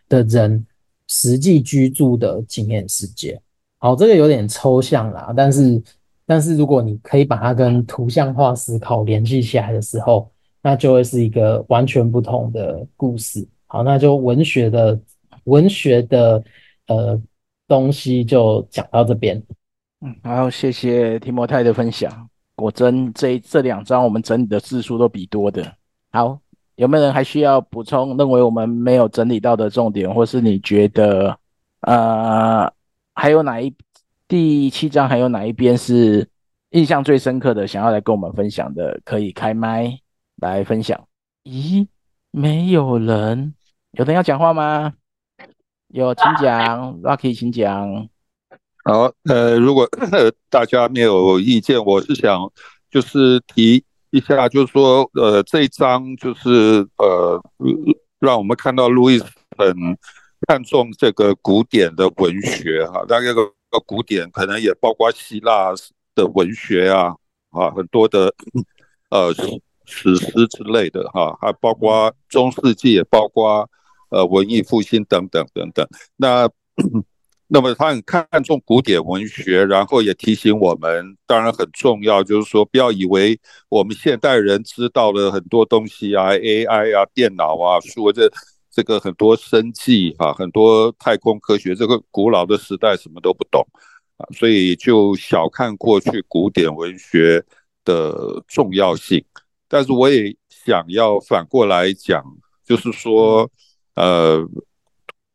[0.09, 0.67] 的人
[1.07, 3.41] 实际居住的经验世界。
[3.79, 5.83] 好，这个有点抽象啦，但是
[6.27, 10.31] 但是如果你可以把它跟图像化思考联系起来的时候，
[10.63, 13.47] 那就会是一个完全不同的故事。
[13.67, 15.01] 好，那就文学的
[15.45, 16.43] 文学的
[16.87, 17.21] 呃。
[17.69, 19.37] 东西就讲到这边，
[20.01, 22.27] 嗯，好，谢谢提摩太的分享。
[22.57, 25.71] 果真这这两章我们整理的字数都比多的。
[26.11, 26.41] 好，
[26.79, 28.17] 有没有人还需要补充？
[28.17, 31.37] 认为我们没有整理到的重点，或是你觉得
[31.81, 32.73] 呃
[33.15, 33.75] 还有哪一
[34.29, 36.29] 第七章还有哪一边是
[36.71, 39.99] 印象最深刻的，想要来跟我们分享的，可以开麦
[40.37, 41.09] 来分享。
[41.43, 41.89] 咦，
[42.31, 43.55] 没有人？
[43.91, 44.93] 有人要讲话吗？
[45.89, 48.09] 有，请讲，Rocky，请讲。
[48.85, 49.89] 好，呃，如果
[50.49, 52.53] 大家没有意见，我是想
[52.89, 57.43] 就是提一下，就是说，呃，这一章就是呃，
[58.19, 59.25] 让我们看到路易斯
[59.57, 59.75] 很
[60.47, 63.43] 看重这个古典的文学哈，那这个
[63.87, 65.73] 古典可能也包括希腊
[66.15, 67.15] 的文学啊，
[67.51, 68.35] 啊，很多的
[69.11, 69.33] 呃
[69.85, 73.69] 史诗之类的哈，还包括中世纪，也包括。
[74.11, 76.49] 呃，文艺复兴等等等等，那
[77.51, 88.31] 那么他很看重古典文学，然后也提醒我们，当然很重要，就是说不要以为我们现代人知道了很多东西啊，AI 啊，电脑啊，说这
[88.71, 93.67] 这个很多生技啊，很多太空科学，这个古老的时代什么都不懂
[94.19, 97.43] 啊，所以就小看过去古典文学
[97.85, 99.25] 的重要性。
[99.67, 102.23] 但是我也想要反过来讲，
[102.65, 103.51] 就是说。
[103.95, 104.47] 呃，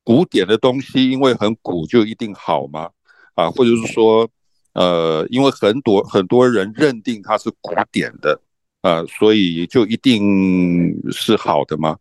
[0.04, 2.90] 古典的东西因为很古就一定好吗？
[3.36, 4.30] 啊，或者是说，
[4.74, 8.40] 呃，因为很多很多人认定它是古典的，
[8.82, 11.98] 呃，所以就一定是好的吗？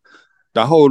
[0.52, 0.88] 然后，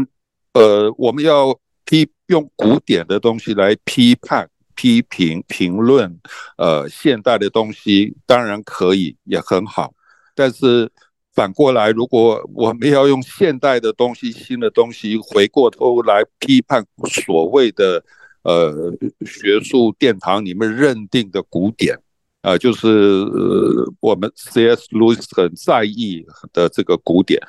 [0.54, 6.20] 呃，我们要批用古典的东西来批判、批评、评论，
[6.58, 9.94] 呃，现代的东西当然可以，也很好。
[10.34, 10.92] 但是
[11.34, 18.04] 反过来，如果我们要用现代的东西、新的东西，回过头来批判所谓的
[18.44, 18.94] 呃
[19.26, 21.98] 学术殿堂里面认定的古典，
[22.42, 24.88] 呃，就是、呃、我们 C.S.
[24.92, 27.42] Lewis 很在意的这个古典。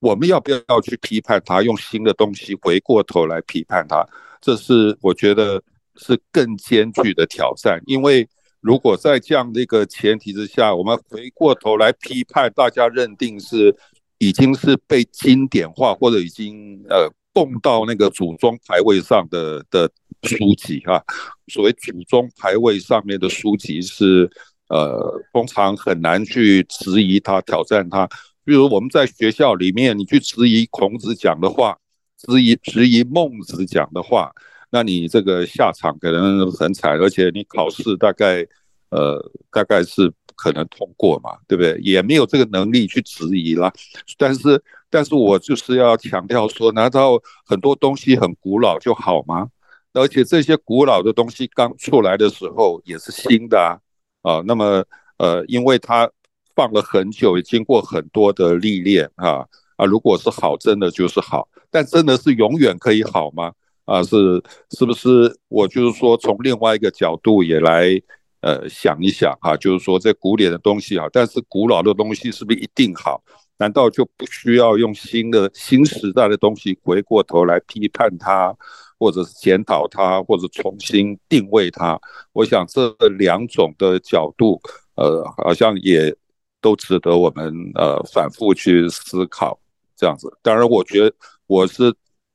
[0.00, 1.62] 我们要不要去批判它？
[1.62, 4.06] 用新的东西回过头来批判它，
[4.40, 5.62] 这是我觉得
[5.96, 7.82] 是更艰巨的挑战。
[7.86, 8.28] 因为
[8.60, 13.74] 如果在这样的一个前提之下，我们回过头来批判，大家认定是
[14.18, 19.90] 已经是被经典化，或者已经呃供到那个祖宗牌位上的的
[20.22, 21.02] 书籍哈、
[21.48, 24.30] 所谓祖宗牌位上面的书籍是
[24.68, 28.06] 呃，通常很难去质疑它、挑战它。
[28.44, 31.78] 比如我们在学校里面，你去质疑孔子讲的话，
[32.18, 34.30] 质疑质疑孟子讲的话，
[34.70, 38.46] 那你这个下场可能很惨，而且你考试大概，
[38.90, 41.78] 呃，大概是可能通过嘛，对不对？
[41.82, 43.72] 也没有这个能力去质疑啦。
[44.16, 49.48] 但是，但是我就是要强调说，难道很多东西很古老就好吗？
[49.92, 53.78] 而且这些古老的东西刚出来的时候也是新的啊，
[54.22, 54.84] 啊，那么，
[55.18, 56.10] 呃，因为它。
[56.56, 59.86] 放了很久，也经过很多的历练啊啊！
[59.86, 63.52] 如果是好，真的就是好，但真的是永远可以好吗？
[63.90, 65.36] 啊，是是不是？
[65.48, 68.00] 我就是说，从另外一个角度也来
[68.40, 73.20] 呃想一想哈、就是说这古典的东西好，但是古老的东西是不是一定好？
[73.58, 78.56] 难道就不需要用新的新时代的东西回过头来批判它，
[78.98, 82.00] 或者是检讨它，或者重新定位它？
[82.32, 84.60] 我想这两种的角度，
[84.94, 86.14] 呃，好像也。
[86.62, 89.58] 都值得我们呃反复去思考，
[89.96, 90.30] 这样子。
[90.42, 91.10] 当然，我觉得
[91.46, 91.90] 我是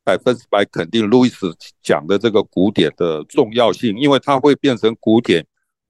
[0.06, 5.46] 百分之百肯定路易斯讲的这个古典的重要性，因为它会变成古典，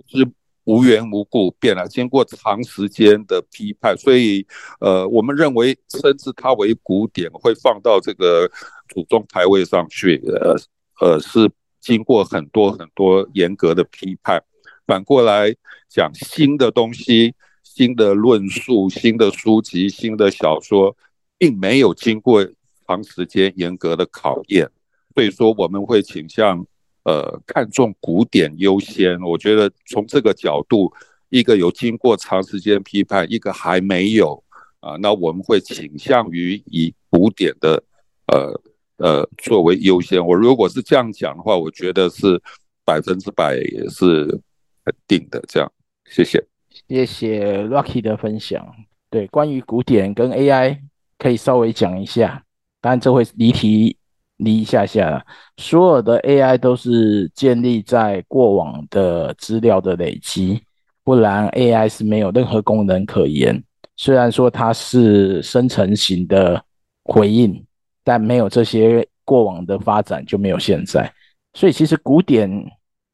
[0.08, 0.28] 是
[0.64, 4.48] 无缘无故变了，经过长时间的批判，所以
[4.80, 8.50] 呃，我们认为称之它为古典，会放到这个
[8.90, 10.56] 祖宗牌位上去，呃
[11.02, 14.42] 呃，是经过很多很多严格的批判。
[14.88, 15.54] 反过来
[15.90, 17.36] 讲，新的东西。
[17.78, 20.96] 新的论述、新的书籍、新的小说，
[21.38, 22.42] 并没有经过
[22.88, 24.70] 长时间严格的考验，
[25.14, 26.66] 所以说我们会倾向
[27.04, 29.20] 呃看重古典优先。
[29.22, 30.92] 我觉得从这个角度，
[31.30, 34.44] 一个有经过长时间批判，一个还没有
[34.80, 37.84] 啊，那我们会倾向于以古典的
[38.28, 38.62] 呃
[38.98, 40.26] 呃作为优先。
[40.26, 42.42] 我如果是这样讲的话，我觉得是
[42.86, 44.28] 百分之百也是
[44.84, 45.44] 肯定的。
[45.48, 45.72] 这样，
[46.06, 46.44] 谢谢。
[46.88, 48.64] 谢谢 Rocky 的分享。
[49.10, 50.80] 对，关于古典跟 AI，
[51.18, 52.45] 可以稍微讲一下。
[52.86, 53.98] 当然，这会离题
[54.38, 55.26] 离一下下了。
[55.58, 60.62] 所有的 AI 都是建立在过往的资料的累积，
[61.04, 63.60] 不然 AI 是没有任何功能可言。
[63.98, 66.64] 虽然说它是生成型的
[67.06, 67.66] 回应，
[68.04, 71.12] 但没有这些过往的发展，就没有现在。
[71.56, 72.48] 所以，其实古典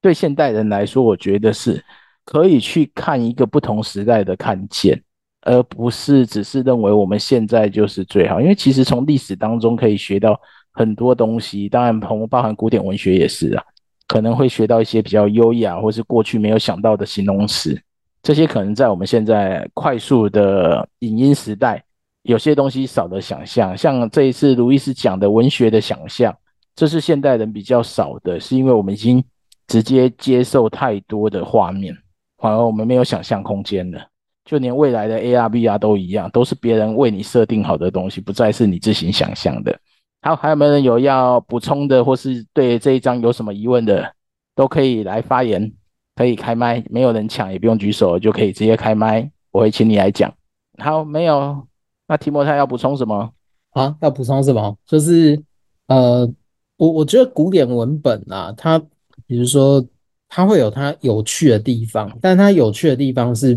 [0.01, 1.81] 对现代人来说，我觉得是。
[2.23, 5.01] 可以去看一个不同时代的看见，
[5.41, 8.39] 而不是只是认为我们现在就是最好。
[8.39, 10.39] 因为其实从历史当中可以学到
[10.71, 13.63] 很多东西，当然包包含古典文学也是啊，
[14.07, 17.79] 可能会学到一些比较优雅或是过去没有想到的形容词。
[18.23, 21.83] 这些可能在我们现在快速的影音时代，
[22.21, 23.75] 有些东西少了想象。
[23.75, 26.35] 像这一次卢易斯讲的文学的想象，
[26.75, 29.23] 这是现代人比较少的，是因为我们已经
[29.65, 31.97] 直接接受太多的画面。
[32.37, 33.99] 反而我们没有想象空间了，
[34.43, 39.77] 就连未来的 AR、VR 都一样，都是别人为你设定好的东西，不再是你自行想象的。
[40.21, 44.13] 好，还有没有人有要补充的，或是对这一章有什么疑问的，
[44.55, 45.71] 都可以来发言，
[46.15, 50.33] 可以开麦，没有人抢也不用举手，就可以直接开麦，我会请你来讲。
[50.77, 51.67] 好，没有，
[52.07, 53.31] 那提摩太要补充什么？
[53.71, 54.77] 啊，要补充什么？
[54.85, 55.41] 就是
[55.87, 56.31] 呃，
[56.77, 58.79] 我我觉得古典文本啊，它
[59.27, 59.85] 比如说。
[60.33, 63.53] 它会有它有趣的地方，但它有趣的地方是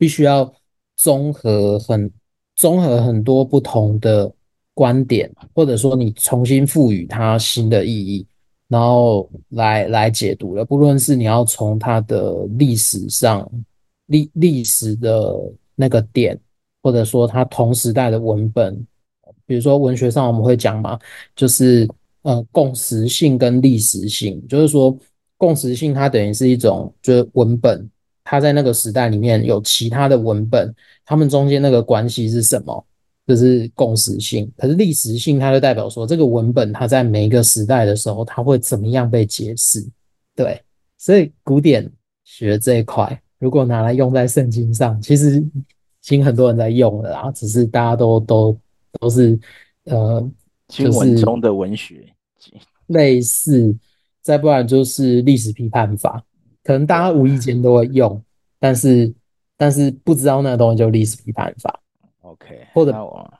[0.00, 0.50] 必须要
[0.96, 2.10] 综合很
[2.56, 4.32] 综合很多不同的
[4.72, 8.26] 观点，或者说你重新赋予它新的意义，
[8.66, 10.64] 然后来来解读的。
[10.64, 13.46] 不论是你要从它的历史上
[14.06, 15.36] 历历史的
[15.74, 16.40] 那个点，
[16.82, 18.74] 或者说它同时代的文本，
[19.44, 20.98] 比如说文学上我们会讲嘛，
[21.36, 21.86] 就是
[22.22, 24.98] 呃共识性跟历史性，就是说。
[25.40, 27.90] 共识性，它等于是一种，就是文本，
[28.30, 30.72] 他在那个时代里面有其他的文本，
[31.04, 32.86] 他们中间那个关系是什么？
[33.26, 34.48] 就是共识性。
[34.56, 39.84] 可是历史性，它就代表说这个文本它在每一个时代的时候，它会怎么样被解释？
[40.36, 40.62] 对，
[40.96, 41.90] 所以古典
[42.22, 45.64] 学这一块，如果拿来用在圣经上，其实已
[46.00, 48.56] 经很多人在用了啦，只是大家都都
[49.00, 49.36] 都是
[49.86, 50.24] 呃，
[50.68, 52.06] 经文中的文学，
[52.86, 53.76] 类似，
[54.22, 56.24] 再不然就是历史批判法，
[56.62, 58.22] 可能大家无意间都会用，
[58.58, 59.12] 但是
[59.56, 61.80] 但是不知道那个东西就历史批判法。
[62.22, 62.92] OK，或者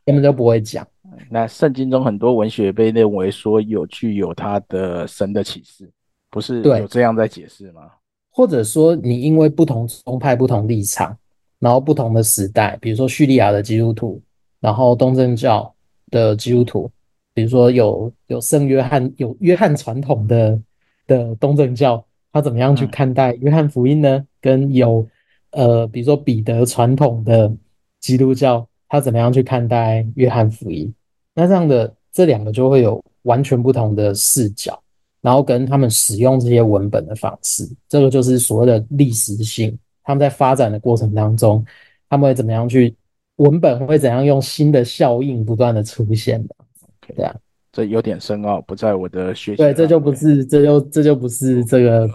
[0.05, 0.87] 根本就不会讲。
[1.29, 5.91] 那圣经中很多文学被认为说有具有它的神的启示，
[6.31, 7.83] 不是有这样在解释吗？
[8.31, 11.17] 或者说你因为不同宗派、不同立场，
[11.59, 14.23] 然后不同的时代，比如说叙利亚的基督徒，
[14.61, 15.73] 然后东正教
[16.11, 16.91] 的基督徒，
[17.35, 20.59] 比如说有有圣约翰、有约翰传统的
[21.07, 24.17] 的东正教，他怎么样去看待约翰福音呢？
[24.19, 25.07] 嗯、跟有
[25.51, 27.53] 呃，比如说彼得传统的
[28.01, 28.67] 基督教。
[28.93, 30.93] 他怎么样去看待约翰福音？
[31.33, 34.83] 那这样的这两个就会有完全不同的视角，
[35.21, 39.79] 然后跟他们使用这些文本的方式，这个就是所谓的历史性。
[40.03, 41.65] 他们在发展的过程当中，
[42.09, 42.93] 他们会怎么样去
[43.37, 46.57] 文本会怎样用新的效应不断的出现的？
[47.15, 47.33] 对啊，
[47.73, 49.57] 这有点深奥，不在我的学习。
[49.57, 52.09] 对，这就不是，这就这就不是这个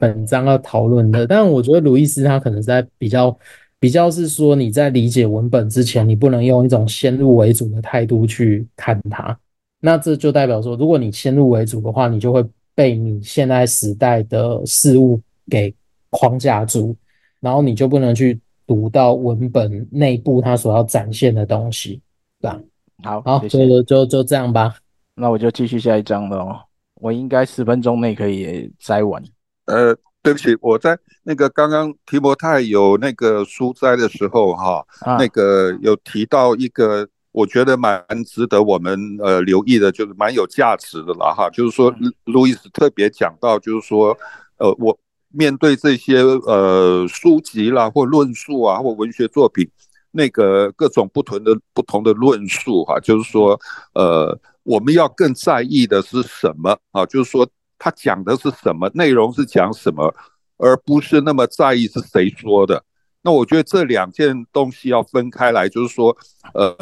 [0.00, 1.26] 本章要讨论的。
[1.26, 3.36] 但我觉得鲁伊斯他可能在比较。
[3.80, 9.38] 比较是说，你在理解文本之前，你不能用一种先入为主的态度去看它。
[9.78, 12.44] 那这就代表说，如果你先入为主的话，你就会
[12.74, 15.72] 被你现在时代的事物给
[16.10, 16.96] 框架住，
[17.38, 22.00] 然后你就不能去读到文本内部它所要展现的东西，
[22.40, 22.60] 对吧？
[23.04, 24.74] 好，好，谢谢就就就这样吧。
[25.18, 26.60] 那我就继续下一章了哦。
[26.94, 29.22] 我应该十分钟内可以摘完。
[29.66, 29.96] 呃。
[30.20, 34.84] 对不起，我在那个刚刚提摩太有那个书摘的时候，哈，
[35.16, 41.48] 那个有提到一个，我觉得蛮值得我们呃留意的，就是蛮有价值的了哈。
[41.50, 44.14] 就是说，路易斯特别讲到，就是说，
[44.58, 44.98] 呃，我
[45.30, 49.66] 面对这些呃书籍啦，或论述啊，或文学作品，
[50.10, 53.58] 那个各种不同的不同的论述哈，就是说，
[53.94, 57.06] 呃，我们要更在意的是什么啊？
[57.06, 57.48] 就是说。
[57.80, 59.32] 他讲的是什么内容？
[59.32, 60.12] 是讲什么，
[60.56, 62.82] 而不是那么在意是谁说的。
[63.22, 66.16] 那我觉得这两件东西要分开来，就是说，
[66.54, 66.76] 呃，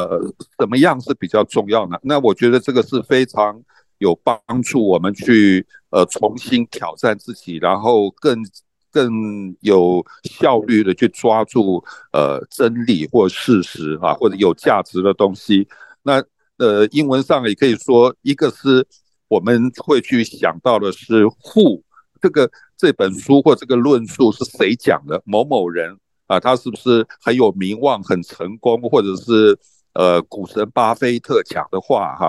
[0.58, 1.98] 怎么样是比较重要呢？
[2.02, 3.62] 那我觉得这个是非常
[3.98, 8.42] 有帮助我们去呃重新挑战自己，然后更
[8.90, 15.68] 更有效率的去抓住呃真理或事实啊，或者有价值的东西。
[16.02, 16.24] 那
[16.58, 18.86] 呃，英文上也可以说，一个是。
[19.28, 21.82] 我们会去想到的是 who
[22.22, 25.20] 这个这本书或这个论述是谁讲的？
[25.24, 29.58] 某某人啊，他是不是很有名望、很成功，或者是
[29.94, 32.28] 呃股神巴菲特讲的话哈？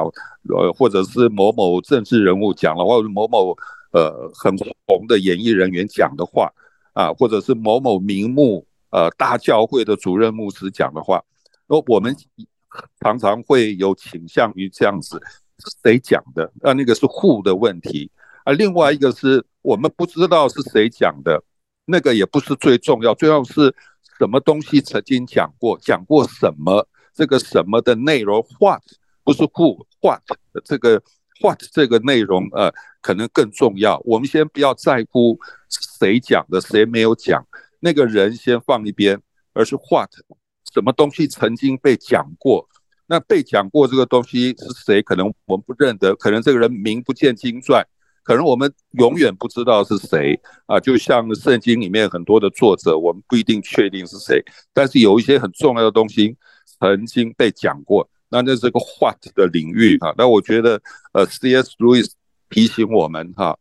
[0.50, 3.56] 呃，或者是某某政治人物讲的话，或者某某
[3.92, 6.52] 呃很红的演艺人员讲的话
[6.94, 11.24] 啊，或者是某某名目呃大教会的主任牧师讲的话，
[11.68, 12.16] 那我们
[13.02, 15.22] 常常会有倾向于这样子。
[15.60, 16.52] 是谁讲的？
[16.62, 18.12] 啊，那个是 who 的问题
[18.44, 18.54] 啊。
[18.54, 21.44] 另外一个是我们不知道是谁讲的，
[21.86, 23.16] 那个也不是最重要。
[23.16, 23.76] 最重要是
[24.20, 26.88] 什么东西曾经讲过，讲过什么？
[27.12, 28.84] 这个什么的内容，what
[29.24, 30.22] 不是 who，what
[30.64, 31.02] 这个
[31.42, 34.00] what 这个内容呃，可能更重要。
[34.06, 35.40] 我们先不要在乎
[36.00, 37.44] 谁讲的，谁没有讲，
[37.80, 39.20] 那个人先放一边，
[39.54, 40.12] 而是 what
[40.74, 42.68] 什么东西曾经被讲过。
[43.10, 45.02] 那被讲过这个东西是谁？
[45.02, 47.82] 可能我们不认得，可能这个人名不见经传，
[48.22, 50.78] 可能我们永远不知道是谁啊。
[50.78, 56.36] 就像圣经里面很多的作者，我们不一定确定是谁，但是有一些很重要的东西
[56.82, 60.14] 曾经被讲过，那那是个 what 的领域哈。
[60.18, 60.82] 那我觉得
[61.14, 61.78] 呃，C.S.
[61.80, 62.12] Lewis
[62.50, 63.58] 提醒我们哈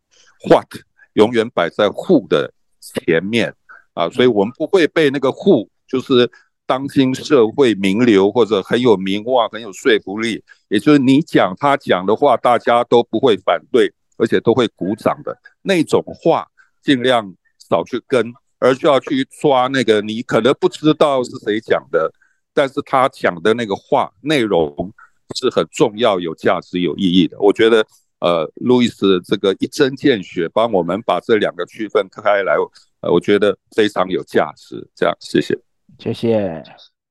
[0.49, 0.67] ，what
[1.13, 3.55] 永远摆在 who 的前面
[3.93, 6.29] 啊，所以我们不会被那个 who 就是。
[6.67, 16.45] 当今社会名流或者很有名望、很有说服力，也就是你讲他讲的话，大家都不会反对，而且都会鼓掌的那种话，
[16.83, 17.33] 尽量
[17.69, 22.11] 少去跟，而是要去抓那个你可能不知道是谁讲的，
[22.53, 24.91] 但是他讲的那个话内容
[25.35, 27.37] 是很重要、有价值、有意义的。
[27.39, 27.85] 我觉得，
[28.19, 32.55] 呃，路易斯这个一针见血帮我们把这两个区分开来，
[32.99, 34.85] 呃，我觉得非常有价值。
[34.93, 35.66] 这样，谢谢。
[35.99, 36.63] 谢谢，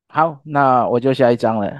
[0.09, 1.73] 好，那我就下一章了，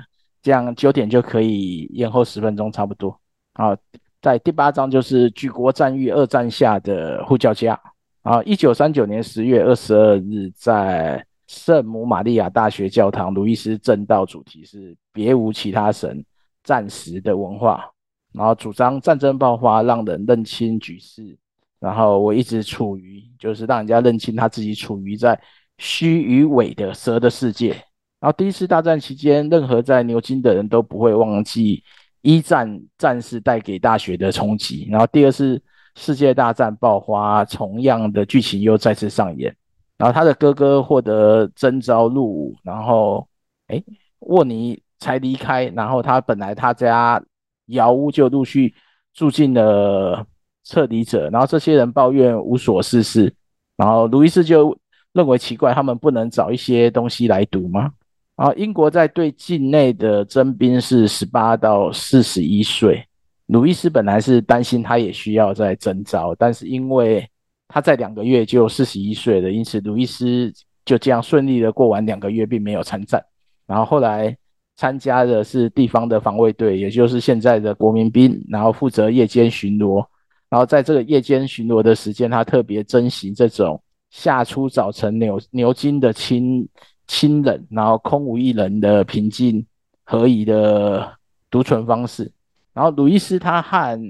[0.43, 3.19] 这样九点就可以延后十分钟，差不多。
[3.55, 3.77] 好，
[4.21, 7.81] 在第八章就是举国战役二战下的呼叫家。
[8.23, 16.25] 啊，一九三九年十月二十二日，在圣母玛利亚大学教堂，路易斯正道主题是“别无其他神，
[16.65, 17.89] 暂时的文化”，
[18.35, 21.39] 然后主张战争爆发让人认清局势，
[21.79, 25.41] 然后我一直处于就是让人家认清他自己处于在
[25.79, 27.71] 虚与伪的蛇的世界。
[28.19, 31.85] 然后第一次大战期间，任何在牛津的人都不会忘记
[32.23, 34.89] 一战战士带给大学的冲击。
[34.91, 35.63] 然后第二次
[35.95, 39.55] 世界大战爆发，同样的剧情又再次上演。
[39.99, 43.27] 然后他的哥哥获得征召入伍，然后
[43.69, 43.83] 哎，
[44.21, 45.67] 沃尼才离开。
[45.77, 47.23] 然后他本来他家
[47.67, 48.75] 窑屋就陆续
[49.15, 50.27] 住进了
[50.65, 51.29] 撤离者。
[51.31, 53.33] 然后这些人抱怨无所事事。
[53.77, 54.77] 然后路易斯就
[55.17, 57.91] 认为奇怪，他们不能找一些东西来读吗？
[58.35, 63.03] 啊英国在对境内的征兵是十八到四十一岁。
[63.47, 67.27] 鲁伊斯本来是担心他也需要再征召，但是因为
[67.67, 70.53] 他在两个月就四十一岁了，因此鲁伊斯
[70.85, 73.25] 就这样顺利的过完两个月，并没有参战。
[73.67, 74.37] 然后后来
[74.77, 80.05] 参加的是地方的防卫队，也就是现在的国民兵，然后负责夜间巡逻。
[80.51, 83.81] 然后在这个夜间巡逻的时间，他特别珍惜这种
[84.17, 86.67] 夏初早晨牛牛津的清
[87.07, 89.65] 清冷，然后空无一人的平静
[90.05, 91.07] 和宜的
[91.51, 92.33] 独存方式。
[92.73, 94.01] 然后，鲁伊斯他和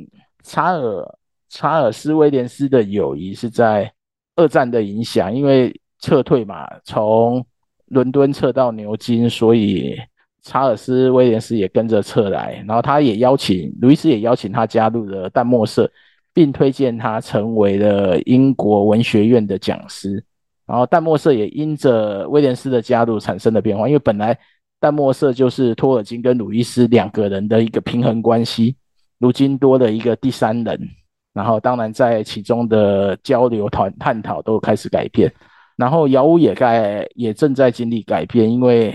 [0.44, 3.92] 查尔查尔斯威廉斯的友谊是在
[4.36, 7.44] 二战的影响，因为撤退嘛，从
[7.86, 9.96] 伦敦撤到牛津，所以
[10.40, 12.62] 查尔斯威廉斯也跟着撤来。
[12.68, 15.90] 然后，他也邀请鲁伊斯也邀请他加入了淡墨社，
[16.36, 20.22] 并推荐他成为了英国文学院的讲师。
[20.66, 24.38] 然后，淡墨色也因着威廉斯的加入产生了变化，因为本来。
[24.78, 28.76] 淡墨色就是托尔金跟鲁伊斯两个人的一个平衡关系，
[29.18, 30.78] 如今多了一个第三人，
[31.32, 35.32] 然后当然在其中的交流团探讨都开始改变，
[35.76, 38.94] 然后姚屋也该也正在经历改变，因为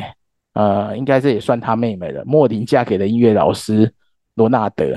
[0.54, 3.92] 呃，应该这也算他妹妹了，莫林嫁给了音乐老师
[4.36, 4.96] 罗纳德，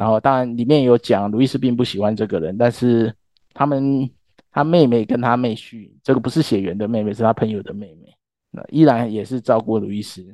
[0.00, 3.14] 然后当然里面有讲路易斯并不喜欢这个人，但是
[3.52, 4.08] 他们
[4.50, 8.08] 他妹妹跟他妹婿，这个不是血缘的妹妹，是他朋友的妹妹。
[8.50, 10.24] 那依然也是照顾路易斯，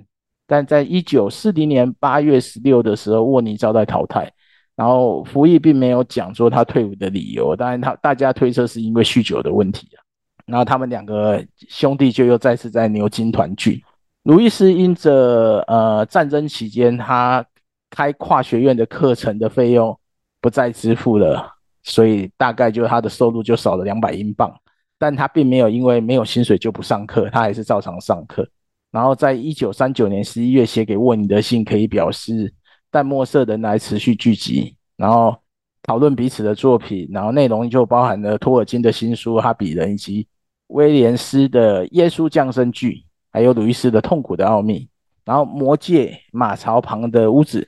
[0.47, 4.33] 但在一九四零年八月十六的时候，沃尼遭到淘汰。
[4.77, 9.99] 然后服役并没有讲说他退伍的理由，当然他大家推测是因为酗酒的问题啊。
[10.47, 13.83] 然后他们两个兄弟就又再次在牛津团聚。
[14.23, 17.45] 路易斯因着呃战争期间他
[17.91, 19.99] 开跨学院的课程的费用
[20.41, 24.53] 不再支付了，所以大概就他的收入就少了两百英镑。
[24.99, 28.49] 但他并没有因为没有薪水就不上课，他还是照常上课。
[28.91, 32.53] 然后在一九三九年十一月写给沃尼的信，可以表示
[32.91, 35.37] 淡墨色人来持续聚集，然后
[35.83, 40.27] 讨论彼此的作品，然后内容就包含了托尔金的新书《哈比人》以及
[40.69, 42.93] 威廉斯的《耶稣降生剧》，
[43.31, 44.81] 还有鲁伊斯的《痛苦的奥秘》。
[45.27, 47.61] 然后《魔戒》、《马槽旁的屋子》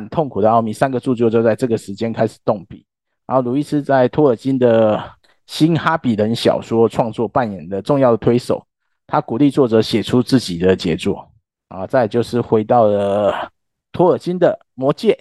[0.00, 2.84] 和《痛苦的奥秘》三个著作就在这个时间开始动笔。
[3.26, 5.02] 然后鲁伊斯在托尔金的
[5.46, 8.64] 新哈比人小说创作扮演的重要的推手，
[9.06, 11.28] 他鼓励作者写出自己的杰作
[11.68, 11.86] 啊。
[11.86, 13.50] 再就是回到了
[13.92, 15.12] 托尔金的《魔戒》，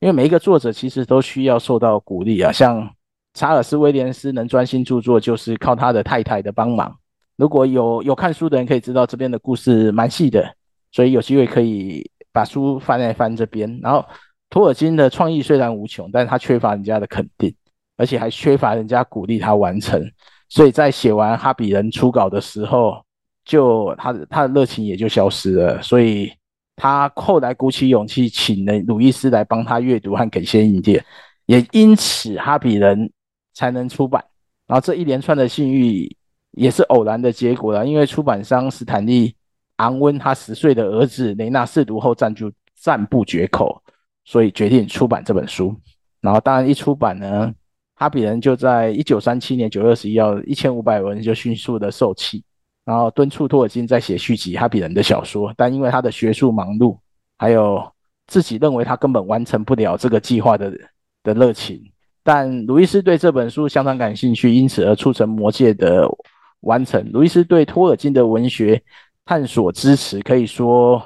[0.00, 2.52] 因为每一个作者其实都需要受到鼓励啊。
[2.52, 2.88] 像
[3.34, 6.96] 查尔斯威廉斯能专心著作，就是靠他的太太的帮忙。
[7.36, 10.54] 如果有有看书的人可以知道，这边的故事蛮细的，
[10.92, 13.80] 所以有机会可以把书翻来翻这边。
[13.82, 14.04] 然后
[14.48, 17.54] 托尔金的创意虽然无穷，但是他缺乏人家的肯定。
[17.96, 20.02] 而且还缺乏人家鼓励他完成，
[20.48, 23.04] 所以在写完《哈比人》初稿的时候，
[23.44, 25.82] 就他的他的热情也就消失了。
[25.82, 26.32] 所以
[26.76, 31.04] 他后来鼓起勇气请了鲁伊斯来帮他阅读和给些意见，
[31.44, 32.98] 也因此《哈比人》
[33.52, 34.24] 才能出版。
[34.66, 36.08] 然后这一连串的幸运
[36.52, 39.28] 也是偶然的结果了，因为出版商史坦利·
[39.80, 43.82] 昂温他十岁的儿子雷纳试读后赞就赞不绝口，
[44.24, 45.74] 所以决定出版这本书。
[46.20, 47.52] 然后当然一出版呢。
[48.00, 52.42] 哈比人就在一九三七年九月十一号，一千五百文就迅速的售罄，
[52.82, 56.96] 然后敦促托尔金在写续集《哈比人》的小说，但因为他的学术忙碌，
[57.36, 57.86] 还有
[58.26, 60.72] 自己认为他根本完成不了这个计划的
[61.22, 61.78] 的热情，
[62.22, 66.08] 但鲁伊斯对这本书相当感兴趣，因此而促成《魔戒》的
[66.60, 67.06] 完成。
[67.12, 68.82] 鲁伊斯对托尔金的文学
[69.24, 71.02] 探索支持可以说。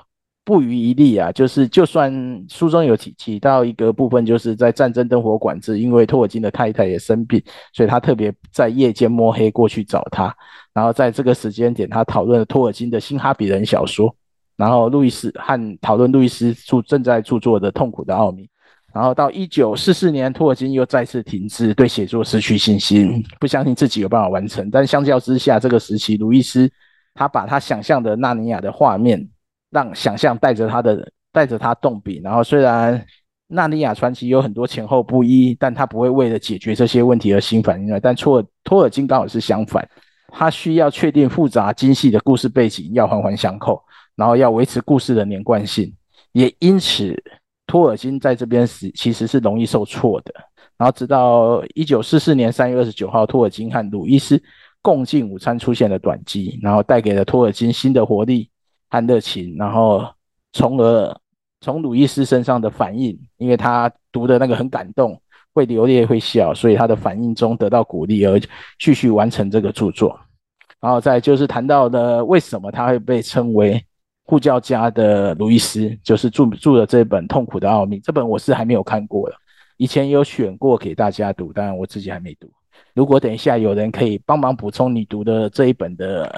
[0.47, 2.13] 不遗余力啊，就是就算
[2.51, 7.43] 书中有提提到一个部分，就是在战争灯火管制，因为托尔金的太太也生病，
[7.73, 10.37] 所以他特别在夜间摸黑过去找他，
[10.75, 14.15] 然后在这个时间点，他讨论了托尔金的新哈比人小说，
[14.55, 18.47] 然后路易斯和讨论路易斯著正在著作的痛苦的奥秘，
[18.93, 24.71] 然后到一九四四年，托尔金又再次停滞，对写作失去信心，不相信自己有办法完成。
[24.71, 26.71] 但相较之下，这个时期，路易斯
[27.15, 29.29] 他把他想象的纳尼亚的画面，
[29.71, 32.21] 让想象带着他的带着他动笔。
[32.23, 33.05] 然后虽然
[33.47, 38.01] 纳尼亚传奇有很多前后不一，但他不会为了解决这些问题而心烦意乱。
[38.01, 39.89] 但托尔托尔金刚好是相反，
[40.29, 43.83] 他需要确定复杂精细的故事背景要环环相扣，
[44.17, 45.95] 然后要维持故事的连贯性，
[46.33, 47.17] 也因此。
[47.67, 50.35] 托尔金在这边是其实是容易受挫的，
[50.77, 54.41] 然后直到一九四四年三月二十九号，托尔金和鲁伊斯
[54.85, 58.51] 共进午餐出现了短机，然后带给了托尔金新的活力
[58.91, 60.07] 和热情，然后
[60.53, 61.17] 从而
[61.63, 65.19] 从鲁伊斯身上的反应，因为他读的那个很感动，
[65.55, 68.39] 会流泪会笑，所以他的反应中得到鼓励而
[68.79, 70.21] 继续完成这个著作，
[70.81, 73.83] 然后再就是谈到的为什么他会被称为。
[74.27, 79.37] 护教家的鲁伊斯就是著著了这本《痛苦的奥秘》，这本我是还没有看过的，
[79.77, 82.51] 以前有选过给大家读，但我自己还没读。
[82.95, 86.35] 如果等一下有人可以帮忙补充你读的这一本的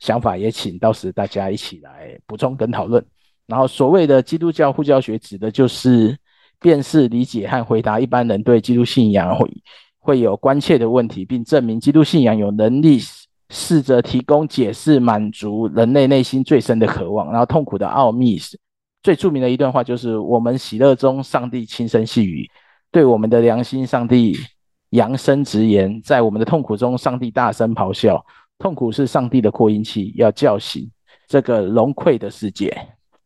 [0.00, 3.04] 想法，也请到时大家一起来补充跟讨论。
[3.46, 6.16] 然后，所谓的基督教护教学，指的就是
[6.60, 9.50] 辨识、理解和回答一般人对基督信仰会
[9.98, 13.00] 会有关切的问题，并证明基督信仰有能力。
[13.48, 17.30] 试着提供解释，满足人类内心最深的渴望。
[17.30, 18.36] 然后痛苦的奥秘
[19.04, 22.50] 最著名的一段话，就是我们喜乐中，上帝轻声细语，
[22.90, 24.36] 对我们的良心，上帝
[24.96, 28.24] 扬声直言；在我们的痛苦中，上帝大声咆哮。
[28.58, 30.90] 痛苦是上帝的扩音器，要叫醒
[31.28, 32.74] 这个聋溃的世界。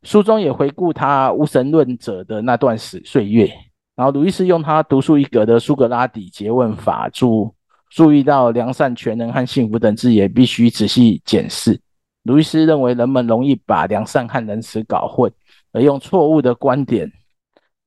[0.02, 3.48] 书中也回顾他无神论者的那段时岁月。
[3.94, 7.54] 然后鲁伊斯用他独树一格的苏格拉底诘问法注。
[7.90, 11.78] 注意到良善、全能和幸福等字眼，必须仔细检视。
[12.22, 15.30] 鲁伊斯认为人们容易把良善和仁慈搞混，
[15.72, 17.10] 而用错误的观点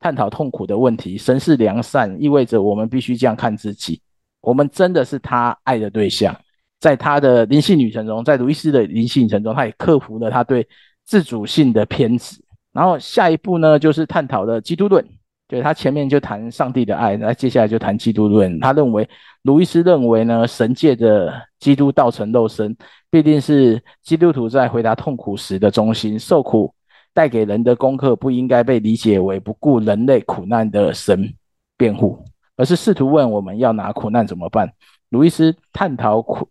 [0.03, 1.17] 探讨痛苦的问题。
[1.17, 4.01] 神是良善，意味着我们必须这样看自己：
[4.41, 6.35] 我们真的是他爱的对象。
[6.81, 10.67] 在他的灵性旅程中，在鲁伊斯的灵性旅程中，他也克服了他对
[11.05, 12.35] 自主性的偏执。
[12.73, 15.07] 然后下一步呢，就是探讨了基督论。
[15.47, 18.59] 对，他前面就谈上帝的爱，那接下来就谈基督论。
[18.59, 19.07] 他认为，
[19.43, 22.75] 鲁伊斯认为呢，神借着基督道成肉身，
[23.09, 26.19] 必定是基督徒在回答痛苦时的中心。
[26.19, 26.73] 受苦
[27.13, 31.33] 带给人的功课，不应该被理解为不顾人类苦难的神
[31.77, 32.23] 辩护，
[32.57, 34.73] 而是试图问我们要拿苦难怎么办。
[35.09, 36.49] 鲁伊斯探讨苦、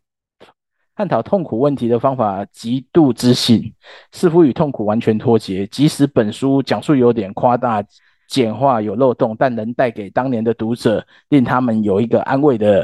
[0.94, 3.74] 探讨痛苦问题的方法极度自信，
[4.12, 5.66] 似乎与痛苦完全脱节。
[5.66, 7.84] 即使本书讲述有点夸大。
[8.28, 12.82] 简化有漏洞，但能带给当年的读者，令他们有一个安慰的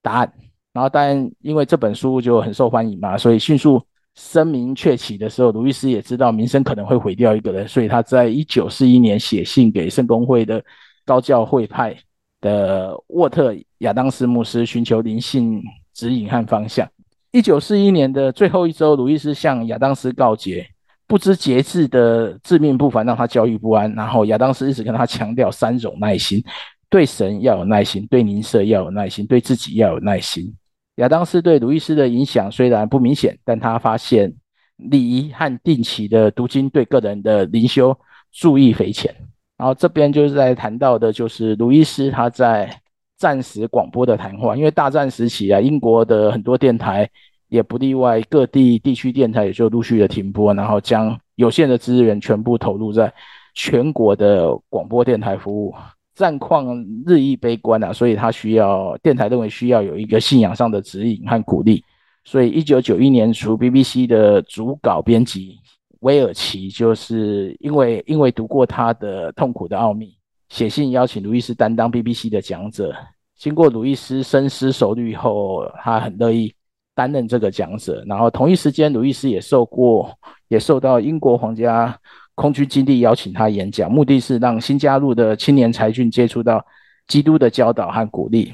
[0.00, 0.32] 答案。
[0.72, 3.84] 然后，当然，因为这本书就很受欢迎嘛，所以迅速
[4.14, 10.62] 声名鹊起的时候，鲁伊斯也知道名声可能会毁掉一个人，所以他在一九四一年写信给圣公会的
[11.04, 11.96] 高教会派
[12.40, 15.62] 的沃特亚当斯牧师，寻求灵性
[15.92, 16.88] 指引和方向。
[17.32, 20.66] 一九四一年的最后一周，鲁伊斯向亚当斯告诫。
[21.06, 26.42] 不知节制的自命不凡让他焦虑不安，然后亚当斯一直跟他强调三种耐心：
[26.88, 30.50] 对神要有耐心，对邻舍要有耐心，对自己要有耐心。
[30.96, 34.32] 亚当斯对鲁伊斯的影响虽然不明显，但他发现
[34.76, 37.96] 礼仪和定期的读经对个人的灵修
[38.32, 39.14] 助益匪浅。
[39.56, 42.80] 然后这边就是在谈到的就是鲁伊斯他在
[43.18, 47.08] 战时广播的谈话，因为大战时期啊，英国的很多电台。
[47.48, 53.12] 也不例外，各地地区电台也就陆续的停播，然后将有限的资源全部投入在
[53.54, 55.72] 全国的广播电台服务。
[56.14, 61.82] 战况日益悲观啊，所以他需要电台认为需要有一个信仰上的指引和鼓励。
[62.24, 65.58] 所以，一九九一年初，BBC 的主稿编辑
[66.00, 70.06] 威尔奇就是因为因为读过他的《痛苦的奥秘》，
[70.48, 72.94] 写信邀请鲁伊斯担当 BBC 的讲者。
[73.36, 76.54] 经过鲁伊斯深思熟虑后，他很乐意。
[76.96, 81.98] 担任这个讲者，然后同一时间，鲁伊斯也受过，也受到英国皇家
[82.34, 86.64] 空军基地邀请他演讲，目的是让新加入的青年才俊接触到
[87.06, 88.52] 基督的教导和鼓励。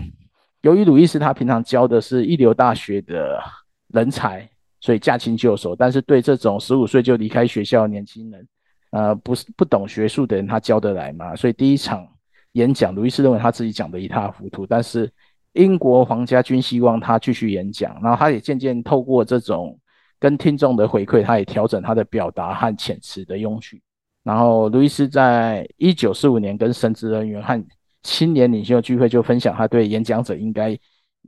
[0.62, 3.40] 由于鲁伊斯他平常教的是一流大学的
[3.88, 4.48] 人才，
[4.80, 5.74] 所以驾轻就熟。
[5.74, 8.48] 但是对这种十五岁就离开学校的年轻人，
[8.90, 11.34] 呃，不是不懂学术的人，他教得来吗？
[11.34, 12.06] 所以第一场
[12.52, 15.10] 演讲，鲁伊斯认为他自己讲得一塌糊涂，但是。
[15.54, 19.76] 英国皇家军希望他继续演讲，然后他也渐渐透过这种
[20.20, 23.82] 跟听众的回馈，他也调整他的表达和遣词的用句。
[24.22, 27.64] 然后，路易斯在一九四五年跟神职人员和
[28.02, 30.78] 青年领袖聚会，就分享他对演讲者应该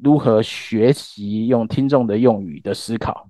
[0.03, 3.27] 如何学习用听众的用语的思考。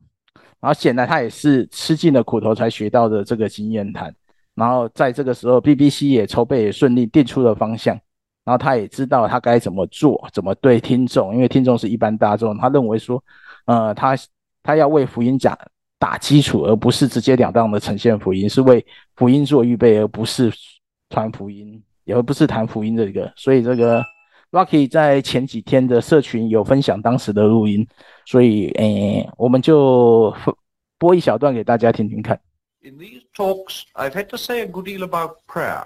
[0.61, 4.15] 然后，显然他也是吃尽了苦头才学到的这个经验谈。
[4.55, 7.99] 然后在这个时候，BBC 也筹备也顺利定出了方向，
[8.45, 13.23] 然后他也知道他该怎么做，怎么对听众，因为听众是一般大众，他认为说，
[13.65, 14.15] 呃，他
[14.63, 15.59] 他要为福音讲
[15.99, 18.85] 打基础，而不是直截了当的呈现福音，是为
[19.17, 20.53] 福音做预备，而不是
[21.11, 23.33] 传福音，也不是谈福音这个。
[23.37, 24.03] 所以这个
[24.51, 27.87] Rocky 在前几天的社群有分享当时的录音，
[28.27, 30.35] 所以诶，我们就
[30.99, 32.41] 播一小段给大家听听看。
[32.83, 35.85] In these talks, I've had to say a good deal about prayer.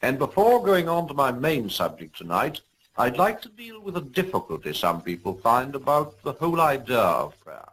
[0.00, 2.60] And before going on to my main subject tonight,
[2.96, 7.34] I'd like to deal with a difficulty some people find about the whole idea of
[7.44, 7.66] prayer.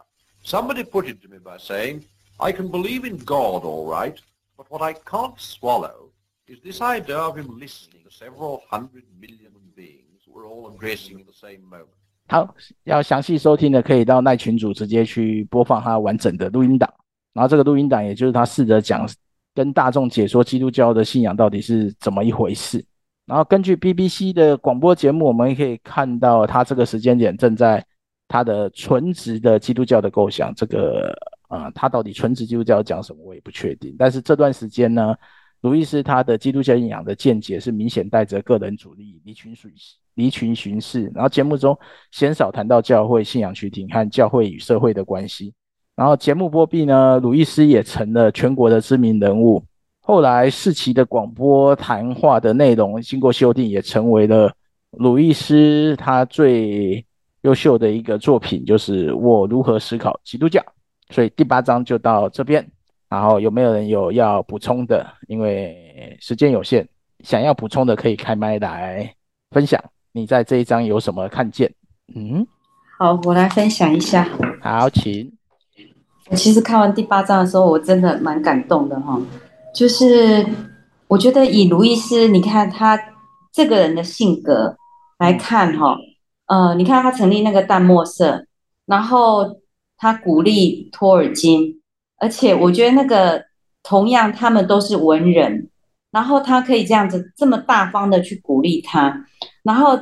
[0.46, 2.02] Somebody put it to me by saying,
[2.38, 4.14] I can believe in God all right,
[4.58, 6.10] but what I can't swallow
[6.46, 11.20] is this idea of him listening to several hundred million beings who are all addressing
[11.20, 11.88] in the same moment.
[12.28, 16.92] 好，要详细收听的可以到赖群主直接去播放他完整的录音档，
[17.32, 19.08] 然后这个录音档也就是他试着讲
[19.54, 22.84] 跟大众解说基督教的信仰到底是怎么一回事。
[23.24, 27.82] 然后根据 BBC 的广播节目，我们也可以看到他这个时间点正在。
[28.34, 31.16] 他的纯直的基督教的构想，这个
[31.46, 33.94] 啊、他到底纯直基督教讲什么，我也不确定。
[33.96, 35.14] 但是这段时间呢，
[35.60, 39.68] 鲁易斯他的基督教信仰的见解是明显带着个人主义、离群属
[40.16, 41.04] 离群巡视。
[41.14, 41.78] 然后节目中
[42.10, 45.54] 鲜少谈到教会信仰群体和教会与社会的关系。
[45.94, 49.62] 然后节目播毕呢，鲁易斯也成了全国的知名人物。
[50.00, 54.52] 后来四期的广播谈话的内容经过修订，也成为了
[54.90, 57.06] 鲁易斯他最。
[57.44, 60.62] 优秀的一个作品就是我如何思考基督教，
[61.10, 62.66] 所以第八章就到这边。
[63.08, 65.06] 然后有没有人有要补充的？
[65.28, 66.88] 因为时间有限，
[67.22, 69.14] 想要补充的可以开麦来
[69.50, 69.78] 分享。
[70.10, 71.72] 你在这一章有什么看见？
[72.16, 72.44] 嗯，
[72.98, 74.26] 好，我来分享一下。
[74.62, 75.30] 好，请。
[76.30, 79.20] 我其实看完第八章的时候，我真的蛮感动的哈。
[79.74, 80.44] 就是
[81.06, 82.98] 我觉得以路易斯，你看他
[83.52, 84.74] 这个人的性格
[85.18, 85.94] 来看哈。
[86.46, 88.44] 呃，你看他成立那个淡墨社，
[88.84, 89.60] 然后
[89.96, 91.80] 他鼓励托尔金，
[92.18, 93.42] 而且我觉得那个
[93.82, 95.70] 同样他们都是文人，
[96.10, 99.24] 然后他可以这样子这么大方的去鼓励他，
[99.62, 99.98] 然后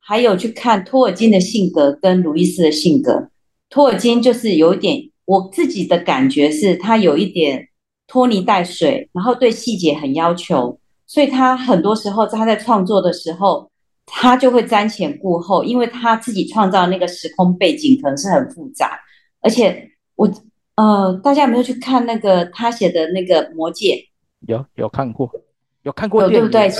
[0.00, 3.30] 还有去看托尔金的性格跟鲁易斯的性格，
[3.70, 7.68] 托尔金就是有一点我自己的感觉是他有一点
[8.06, 13.70] 拖泥带水，然后对细节很要求，所以他很多时候他在创作的时候。
[14.06, 18.98] 他就会瞻前顾后，因为他自己创造那个时空背景可能是很复杂，
[19.40, 20.30] 而且我
[20.76, 23.94] 呃，大家有没有去看那个他写的那个《魔戒》？
[24.46, 25.28] 有有看过，
[25.82, 26.70] 有看过，对不对？
[26.70, 26.78] 是。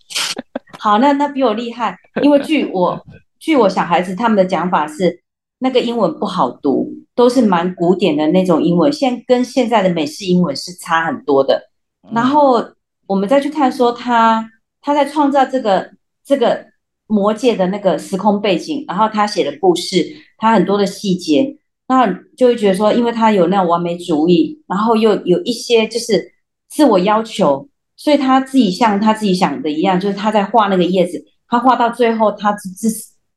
[0.78, 2.98] 好，那那比我厉害，因为据我
[3.38, 5.22] 据我小孩子他们的讲法是，
[5.58, 11.68] 那个英文不好读，都是蛮古典的那种英文，现跟现在的美式英文是差很多的。
[12.12, 12.64] 然后
[13.06, 15.90] 我们再去看说他他在创造这个。
[16.30, 16.64] 这个
[17.08, 20.06] 魔界的那个时空背景，然后他写的故事，
[20.38, 21.56] 他很多的细节，
[21.88, 22.06] 那
[22.36, 26.32] 就会觉得说，因为他有那种完美主义，然后又有一些就是
[26.68, 32.70] 自我要求，所以他自己像他自己想的一样，就是他在画那个叶子，他画到最后，他只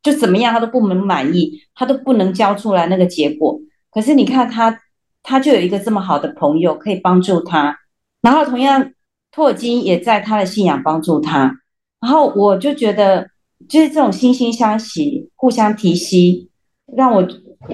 [0.04, 3.60] 就怎么样，他都不能满意，他都不能交出来那个结果。
[3.92, 4.80] 可是你看他，
[5.24, 7.76] 他就有一个这么好的朋友可以帮助他，
[8.22, 8.92] 然后同样
[9.32, 11.60] 托尔金也在他的信仰帮助他。
[12.04, 13.26] 然后我就觉得，
[13.70, 16.50] 就是这种惺惺相惜、互相提携，
[16.98, 17.26] 让我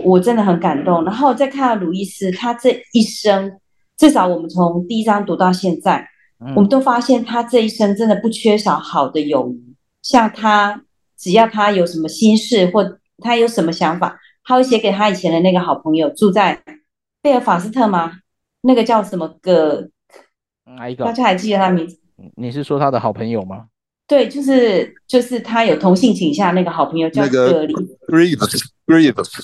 [0.03, 1.03] 我真的很感动。
[1.03, 3.59] 然后再看到鲁伊斯，他这一生，
[3.97, 6.07] 至少我们从第一章读到现在，
[6.55, 9.75] 我们都发现他这一生真的不缺少好的友谊。
[10.03, 10.83] 像他，
[11.17, 16.61] 只要他有什么心事或他有什么想法，他会写给他以前的那个好朋友，住在
[17.23, 18.19] 贝尔法斯特吗？
[18.61, 19.89] 那个叫什么个？
[20.77, 21.03] 哪一个？
[21.03, 21.99] 大家还记得他名字？
[22.35, 23.68] 你是说他的好朋友吗？
[24.09, 27.75] 对，就是就是他有同性倾向那个好朋友叫格里，
[28.07, 28.57] 瑞格斯，
[28.87, 29.43] 瑞格斯，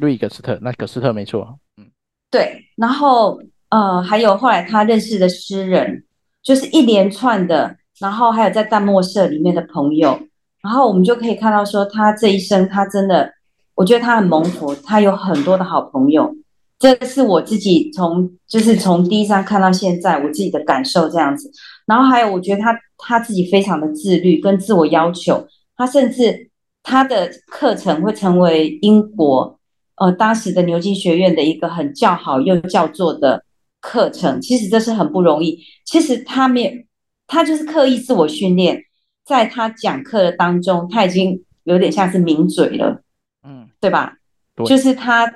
[0.00, 1.86] 瑞格斯特，那格斯特没错，嗯，
[2.30, 6.04] 对，然后呃，还有后来他认识的诗人，
[6.40, 10.16] 就是一连串的，然后还有在淡墨社里面的朋友，
[10.62, 13.32] 然后我们就可以看到说，他这一生他真的，
[13.74, 16.32] 我觉得他很蒙福，他有很多的好朋友，
[16.78, 21.50] 这是我自己从就是从第一章看到现在我自己的感受这样子。
[21.86, 26.50] 然后还有，我觉得他他自己非常的自律跟自我要求，他甚至
[26.82, 29.58] 他的课程会成为英国
[29.96, 33.44] 呃当时的牛津学院的一个很叫好又叫座的
[33.80, 34.40] 课程。
[34.40, 35.58] 其实这是很不容易。
[35.84, 36.70] 其实他没有，
[37.26, 38.82] 他就是刻意自我训练，
[39.24, 43.02] 在他讲课的当中，他已经有点像是名嘴了，
[43.42, 44.14] 嗯，对吧？
[44.54, 45.32] 对，就是他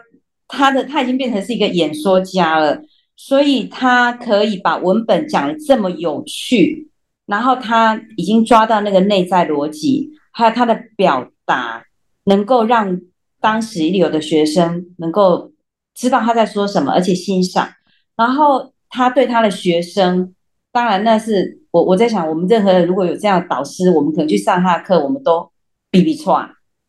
[0.49, 2.83] 他的他已经变成是一个演说家了。
[3.17, 6.89] 所以他可以把文本讲的这么有趣，
[7.31, 11.85] 然后他已经抓到那个内在逻辑，还有他的表达，
[12.25, 13.01] 能够让
[13.41, 15.53] 当时有的学生能够
[15.95, 17.69] 知道他在说什么，而且欣赏。
[18.17, 20.35] 然后他对他的学生，
[20.73, 25.49] 当然那是我我在想，我们任何人如果有这样的导师，我们可能去上他的课，我们都
[25.89, 26.45] 比比错。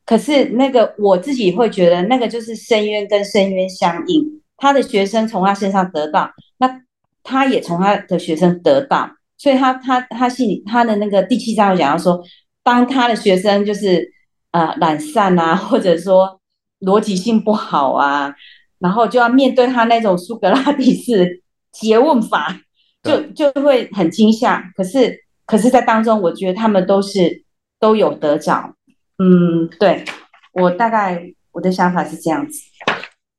[0.07, 6.81] 可是那个我自己会觉得，那个就是深渊跟深渊相应，他的学生从他身上得到，那
[7.21, 9.11] 他也从他的学生得到，
[9.41, 12.23] 所以他他他心里他的那个第七章有讲到说，
[12.61, 14.07] 当他的学生就是
[14.51, 16.39] 呃懒散啊，或者说
[16.81, 18.31] 逻辑性不好啊，
[18.77, 21.41] 然后就要面对他那种苏格拉底式
[21.73, 22.55] 诘问法，
[23.01, 24.61] 就就会很惊吓。
[24.75, 25.17] 可是
[25.47, 27.43] 可是在当中，我觉得他们都是
[27.79, 28.75] 都有得着。
[29.17, 30.05] 嗯，对，
[30.53, 32.61] 我大概我的想法是这样子。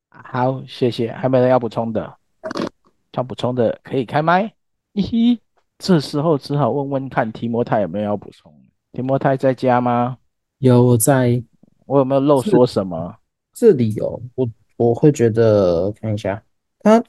[0.09, 1.13] 好，谢谢。
[1.13, 2.13] 还没人要补充的？
[3.13, 4.53] 想补充的可以开麦。
[4.95, 5.39] 嘿嘿，
[5.83, 8.55] 这时候只好问问看提摩太有没有要补充。
[8.93, 10.16] 提摩太在家吗？
[10.59, 11.43] 有，我在。
[11.87, 13.16] 我有没有漏说什么？
[13.53, 16.41] 这里有，我我会觉得看一下
[16.78, 17.03] 他，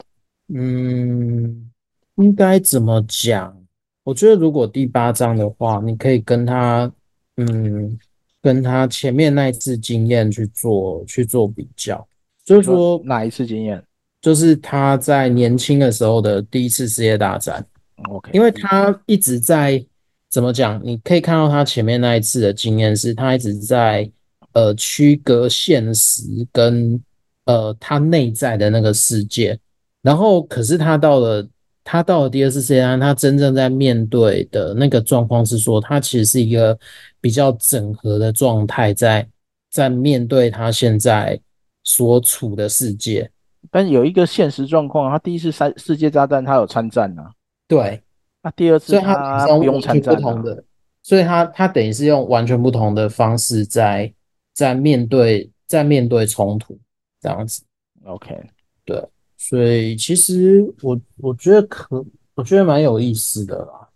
[0.53, 1.71] 嗯，
[2.15, 3.55] 应该怎么讲？
[4.03, 6.91] 我觉得如果第八章的话，你可以跟他，
[7.37, 7.97] 嗯。
[8.41, 12.05] 跟他前面那一次经验去做去做比较，
[12.43, 13.81] 就是说哪一次经验？
[14.19, 17.65] 就是他在年轻的时候的第一次世界大战。
[18.09, 19.83] OK，因为他一直在
[20.29, 20.81] 怎么讲？
[20.83, 24.09] 你可以看到他前面那一次的经验是，他一直在
[24.53, 27.01] 呃区隔现实跟
[27.45, 29.59] 呃他内在的那个世界，
[30.01, 31.47] 然后可是他到了。
[31.85, 36.79] 他到了第二次世界大战，他真正在面对的那个状况是说，他其实是一个
[37.19, 39.27] 比较整合的状态，在
[39.69, 41.37] 在面对他现在
[41.83, 43.29] 所处的世界。
[43.69, 47.29] 但有一个现实状况，他第一次三世界大战他有参战啊，
[47.73, 48.01] 对，
[48.43, 50.63] 那第二次所以他不用不同的，
[51.01, 54.13] 所以他他等于是用完全不同的方式在
[54.53, 56.77] 在面对在面对冲突
[57.19, 57.63] 这样子。
[58.05, 58.39] OK，
[58.85, 59.03] 对。
[59.37, 62.05] 所以其实我我觉得可，
[62.35, 63.89] 我觉得蛮有意思的啦。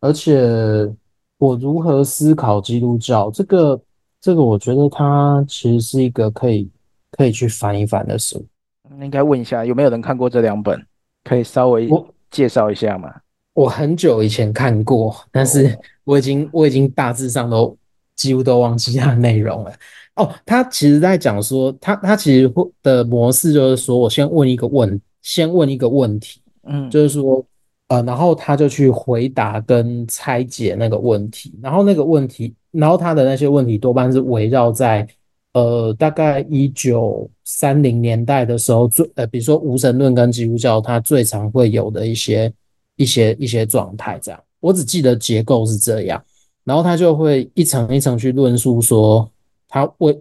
[0.00, 0.38] 而且
[1.38, 3.80] 我如何思考基督教这个，
[4.20, 6.70] 这个我觉得它其实是一个可以
[7.12, 8.44] 可以去翻一翻的书。
[9.00, 10.86] 应该问一下有没有人看过这两本，
[11.24, 11.88] 可以稍微
[12.34, 13.08] 介绍一下吗？
[13.52, 17.76] 我，我很久以前看过，但是我已经我已经大致上都
[18.16, 19.72] 几乎都忘记它的内容了。
[20.16, 27.44] 哦，他其实在讲说，他他其实的模式就是说，我先问一个问，先问一个问题，嗯，就是说，
[27.88, 35.06] 呃，然后他就去回答跟拆解那个问题，然后那个问题，然后他的那些问题多半是围绕在，
[35.54, 42.52] 呃，大概一九三零年代的时候，最呃，比如说无神论跟基督教，它最常会有的一些
[42.96, 46.22] 一些一些状态，这样，我只记得结构是这样，
[46.62, 49.28] 然后他就会一层一层去论述说。
[49.66, 50.16] 他为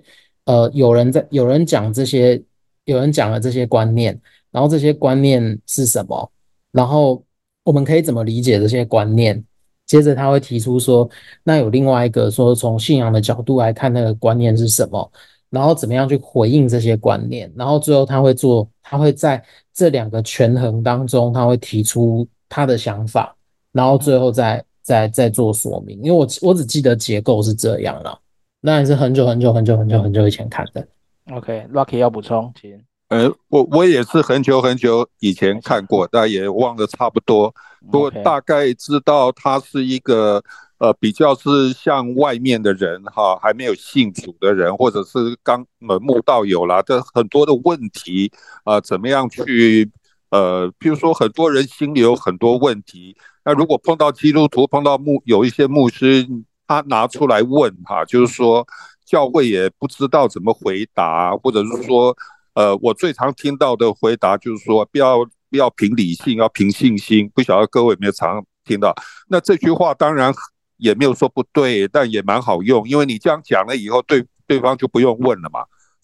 [0.46, 2.42] 呃，有人在有人讲这些，
[2.86, 4.20] 有人讲了这些观念，
[4.50, 6.32] 然后这些观念是什么？
[6.72, 7.24] 然后
[7.64, 9.44] 我们可以怎么理解这些观念？
[9.86, 11.10] 接着他会提出说，
[11.44, 15.12] 那有另外一个说，从信仰的角度来看，那个观念是什么？
[15.50, 17.52] 然后怎么样去回应这些观念？
[17.56, 23.36] 然后最后他会做，他会在这两个权衡当中，他会提出他的想法，
[23.72, 26.00] 然后最后再再再做说明。
[26.02, 28.20] 因为我我只记得结构是这样了。
[28.62, 30.88] 那也是很久很久很久很久很久以前看的。
[31.32, 32.82] OK，Rocky 要补充，请。
[33.14, 37.53] 呃，我我也是很久很久以前看过，但也忘了差不多。
[37.91, 40.43] 不过大概知道他是一个
[40.80, 48.32] 呃比较是像外面的人哈，还没有信主的人，或者是刚门慕道友啦，这很多的问题
[48.64, 49.91] 啊，呃，怎么样去
[50.32, 56.28] 呃，譬如说很多人心里有很多问题，那如果碰到基督徒，碰到牧有一些牧师。
[56.66, 58.66] 他拿出来问哈，就是说
[59.05, 62.16] 教会也不知道怎么回答，或者是说，
[62.54, 67.30] 呃，我最常听到的回答就是说，不要不要凭理性，要凭信心。
[67.34, 68.95] 不晓得各位有没有常听到？
[69.28, 70.34] 那这句话当然
[70.78, 75.62] 也没有说不对，但也蛮好用，因为你这样讲了以后，对对方就不用问了嘛，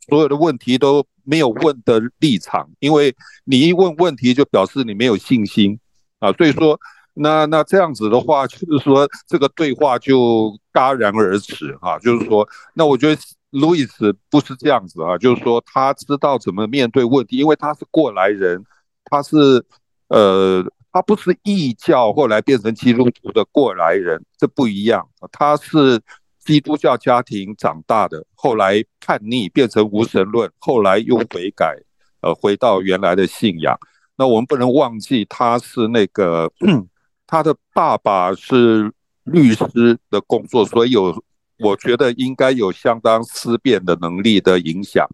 [0.07, 5.79] 所有的问题都没有问的立场，因为你一问问题就表示你没有信心
[6.19, 6.79] 啊，所以说。
[7.21, 13.21] 那那这样子的话，就是说这个对话就戛然而止哈，就是说，那我觉得
[13.51, 18.63] 路易斯不是这样子啊，就是说他知道怎么面对问题，因为他是过来人，
[19.05, 19.65] 他是
[20.09, 25.99] 呃，他不是异教后来变成基督徒的过来人，这不一样，他是
[26.39, 31.75] 基督教家庭长大的，后来叛逆变成无神论，后来又悔改，
[32.21, 33.77] 呃，回到原来的信仰。
[34.15, 36.51] 那我们不能忘记他是那个
[37.25, 38.91] 他的爸爸是
[39.23, 41.23] 律师的工作，所以有
[41.59, 45.07] 我觉得应该有相当思辨的能力的影响。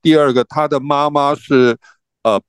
[0.00, 1.76] 第二个，他的妈妈是
[2.22, 2.40] 呃。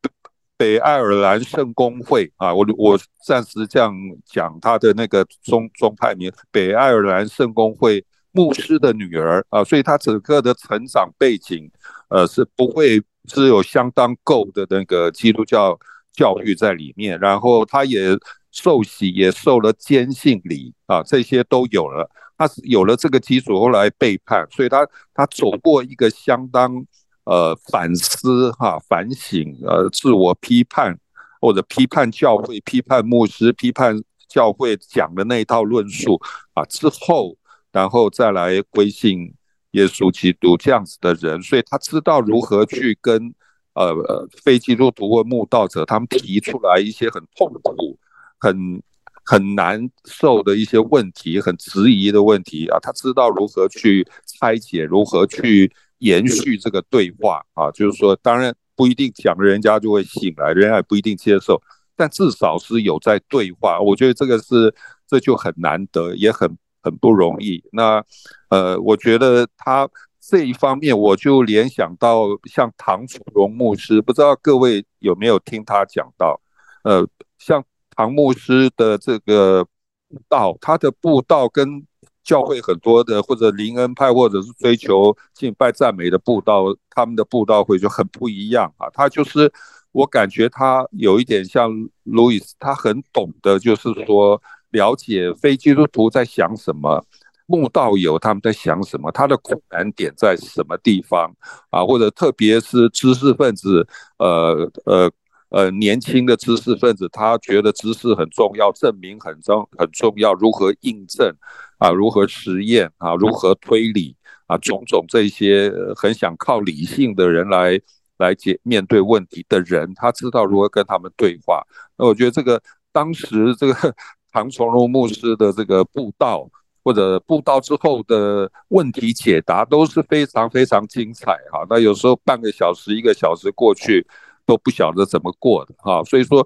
[0.55, 3.93] 北爱尔兰圣公会啊，我我暂时这样
[4.23, 11.69] 讲，他的那个宗宗派名北爱尔兰圣公会牧师的女儿啊，所以他整个的成长背景，
[12.07, 15.77] 呃，是不会只有相当够的那个基督教
[16.13, 18.15] 教育在里面，然后他也
[18.51, 26.85] 受洗，也受了坚信礼啊，这些都有了，他是有了这个基础，后来背叛，所以他他走过一个相当。
[27.25, 30.99] 呃，反思哈，反省，呃，自我批判，
[31.39, 36.19] 或者批判教会、批判牧师、批判教会讲的那一套论述
[36.53, 37.37] 啊，之后，
[37.71, 39.33] 然后再来归信
[39.71, 43.33] 耶稣基督这样子的人，所以他知道如何去跟
[43.73, 47.97] 呃非基督徒或慕道者他们提出来一些很痛苦、
[48.37, 48.83] 很
[49.23, 55.71] 很难受的一些问题、很质疑的问题啊，他知道如何去拆解，如何去。
[55.99, 61.61] 延续这个对话啊，就是说，当然不一定讲人家就会醒来，人家也不一定接受，
[61.95, 63.79] 但至少是有在对话。
[63.79, 64.75] 我觉得这个是
[65.07, 67.63] 这就很难得，也很很不容易。
[67.71, 68.03] 那
[68.49, 69.87] 呃，我觉得他
[70.19, 76.41] 这一方面，我就联想到像唐崇荣牧师，不知道各位有没有听他讲到？
[76.83, 77.07] 呃，
[77.37, 77.63] 像
[77.95, 79.65] 唐牧师的这个
[80.09, 81.85] 布道，他的布道跟。
[82.23, 88.87] 教会很多的，或者灵恩派，或者是追求敬拜赞美的布道，他们的布道会就很不一样啊。
[88.93, 89.51] 他就是
[89.91, 91.69] 我感觉他有一点像
[92.03, 97.05] 路易斯，他很懂得，就是说了解非基督徒在想什么，
[97.45, 101.29] 慕道友他们在想什么，他的困难点在什么地方
[101.71, 103.85] 啊，或者特别是知识分子，
[104.17, 105.11] 呃呃。
[105.53, 111.31] 呃，年轻的知识分子，他觉得知识很重要，证明很重很重要，如何印证
[111.77, 111.91] 啊？
[111.91, 113.13] 如何实验啊？
[113.13, 114.15] 如何推理
[114.47, 114.57] 啊？
[114.57, 117.79] 种种这些很想靠理性的人来
[118.17, 121.61] 来解面对问题的人，他知道如何跟他们对话。
[121.99, 122.59] 那我觉得这个
[122.91, 123.95] 当时这个
[124.31, 126.49] 唐崇荣牧师的这个布道，
[126.83, 131.63] 或者布道之后的问题解答都是非常非常精彩哈。
[131.69, 134.03] 那有时候半个小时、一个小时过去。
[134.45, 136.45] 都不晓得怎么过的哈，所以说，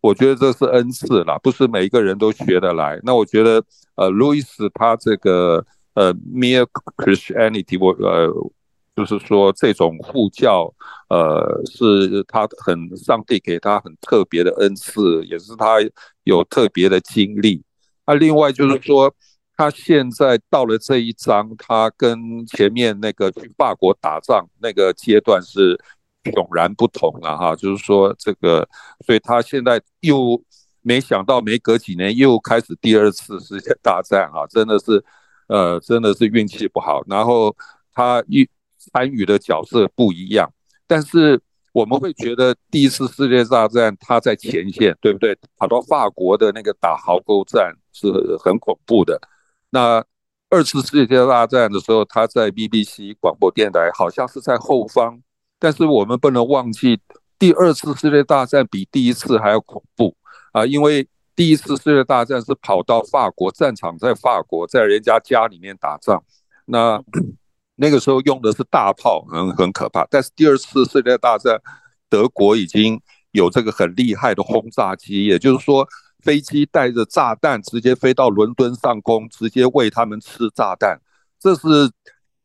[0.00, 2.98] 我觉得这是恩赐啦，不是每一个人都学得来。
[3.04, 3.62] 那我觉得，
[3.94, 6.66] 呃，路易斯他这个呃，Mere
[6.96, 8.28] Christianity，我呃，
[8.96, 10.74] 就是说这种护教，
[11.08, 15.76] 呃，是他很上帝给他很特别的恩赐，也是他
[16.24, 17.62] 有特别的经历。
[18.06, 19.14] 那另外就是说，
[19.56, 25.80] 他现在到了这一章，他跟前面那个去法国打仗那个阶段是。
[26.32, 28.68] 迥然不同了哈，就是说这个，
[29.06, 30.42] 所以他现在又
[30.82, 35.04] 没想到，没隔几年又开始第二次世界大战哈，真的是，
[35.48, 37.02] 呃，真的是运气不好。
[37.06, 37.56] 然后
[37.92, 38.48] 他一
[38.78, 40.52] 参与的角色不一样，
[40.86, 41.40] 但是
[41.72, 45.36] 我们会觉得第一次世界大战他在前线，对不对？
[45.56, 48.08] 跑到法国的那个打壕沟战是
[48.38, 49.20] 很恐怖的。
[49.70, 50.02] 那
[50.48, 55.20] 二次世界大战的时候，他在 BBC 广播电台，好像是在后方。
[55.58, 57.00] 但是我们不能忘记，
[57.38, 60.16] 第二次世界大战比第一次还要恐怖
[60.52, 60.64] 啊！
[60.66, 66.22] 因为第一次世界大战是跑到法国，战场在法国，在人家家里面打仗，
[66.66, 67.02] 那
[67.76, 70.06] 那个时候用的是大炮，很很可怕。
[70.10, 71.60] 但是第二次世界大战，
[72.08, 73.00] 德国已经
[73.32, 75.86] 有这个很厉害的轰炸机，也就是说，
[76.22, 81.00] 飞机带着炸弹直接飞到伦敦上空，直接喂他们吃炸弹，
[81.40, 81.90] 这是。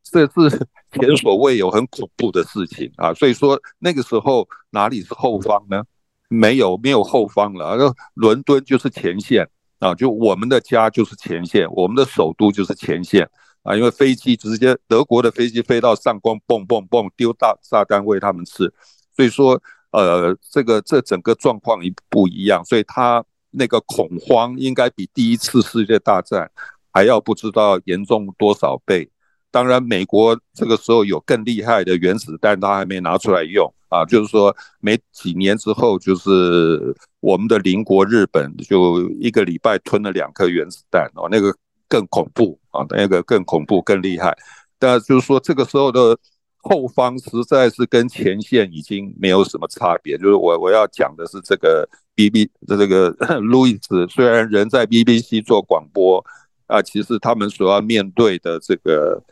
[0.04, 3.14] 这是前所未有很恐怖的事情啊！
[3.14, 5.82] 所以说那个时候哪里是后方呢？
[6.28, 7.76] 没有没有后方了，
[8.14, 9.94] 伦敦就是前线啊！
[9.94, 13.28] 就我们的家就是前线，我们的首都就是前线
[13.62, 13.76] 啊！
[13.76, 18.72] 因为飞机直接德国的飞机飞到上空，蹦蹦蹦丢大炸弹喂他们吃，
[19.14, 26.50] 所以说呃，这个这整个状况一不一样，所以他那个恐慌应该比第一次世界大战
[26.92, 29.10] 还要不知道严重多少倍。
[29.52, 34.02] 当然，美国这个时候有更厉害的原子弹，他还没拿出来用啊。
[34.06, 41.54] 就是说，没几年之后，就是我们的邻国日本，就一个礼拜吞了两颗原子弹哦，那个
[41.86, 44.34] 更恐怖啊，那个更恐怖、更厉害。
[44.78, 46.16] 但就是说，这个时候的
[46.62, 50.16] 后方实在是跟前线已经没有什么差别。
[50.16, 56.24] 就是我我要讲的是这个 B B 这个 路易斯，虽然人在 B B C 做广播
[56.68, 59.22] 啊，其实他们所要面对的这个。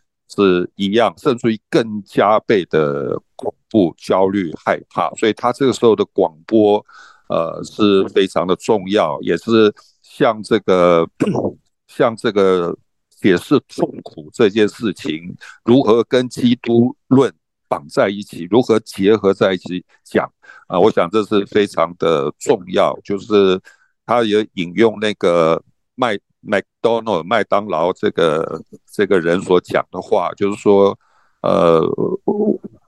[0.40, 6.84] 是一样，甚至于更加倍的恐怖、焦虑、害怕，所以他这个时候的广播，
[7.28, 9.72] 呃是非常的重要，也是
[10.02, 11.06] 像这个
[11.86, 12.76] 像这个
[13.10, 17.32] 解释痛苦这件事情如何跟基督论
[17.68, 20.28] 绑在一起，如何结合在一起讲
[20.66, 22.98] 啊，我想这是非常的重要。
[23.04, 23.60] 就是
[24.06, 25.62] 他也引用那个
[25.94, 28.62] 麦麦当劳麦当劳这个
[28.92, 30.98] 这个人所讲的话，就是说，
[31.42, 31.82] 呃，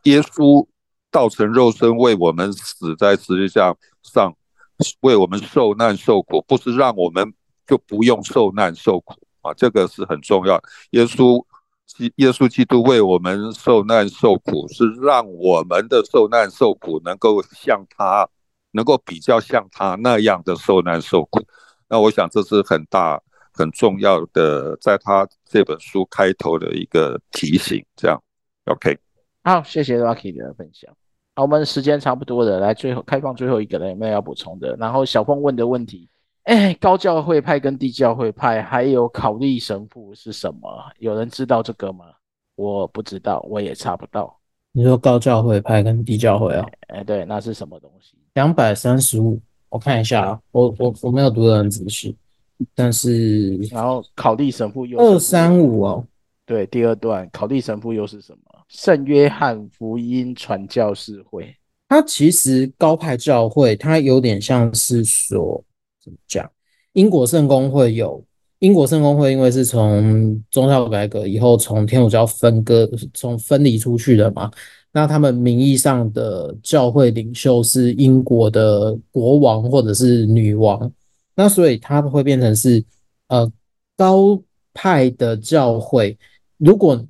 [0.05, 0.66] 耶稣
[1.11, 4.34] 道成肉身为我们死在十字架上，
[5.00, 7.32] 为我们受难受苦，不是让我们
[7.66, 10.62] 就不用受难受苦啊，这个是很重要。
[10.90, 11.44] 耶稣。
[12.16, 18.26] 耶稣基督为我们受难受苦，是让我们的受难受苦能够像他，
[18.70, 21.42] 能够比较像他那样的受难受苦。
[21.90, 23.20] 那我想这是很大
[23.53, 27.84] 很重要的，在他这本书开头的一个提醒。
[27.96, 28.20] 这样
[28.66, 28.98] ，OK。
[29.44, 30.94] 好，谢谢 Rocky 的分享。
[31.34, 34.76] 好，我们时间差不多了，来最后开放最后一个人有没有要补充的？
[34.76, 36.09] 然后小凤问的问题。
[36.44, 40.68] 哎，高教会派跟低教会派，还有考利神父是什么？
[40.98, 42.07] 有人知道这个吗？
[42.57, 44.38] 我不知道，我也查不到。
[44.72, 46.66] 你说高教会派跟低教会啊？
[46.88, 48.16] 哎，对，那是什么东西？
[48.34, 52.16] 两百三十五，我看一下啊，我我我没有读得很仔细，
[52.75, 56.07] 但是然后考利神父又二三五哦，
[56.47, 58.39] 对，第二段考利神父又是什么？
[58.69, 61.55] 圣约翰福音传教士会，
[61.89, 65.63] 它其实高派教会，它有点像是说。
[66.05, 66.51] 怎么讲？
[66.95, 68.25] 英国圣公会有
[68.59, 74.51] 英国圣公会，因为是从宗教改革以后从天主教分割、从分离出去的嘛。
[74.91, 80.91] 那他们名义上的教会领袖是英国的国王或者是女王，
[81.35, 82.85] 那所以它会变成是
[83.28, 83.51] 呃
[83.97, 84.43] 高
[84.74, 86.16] 派的教会。
[86.59, 87.05] 如果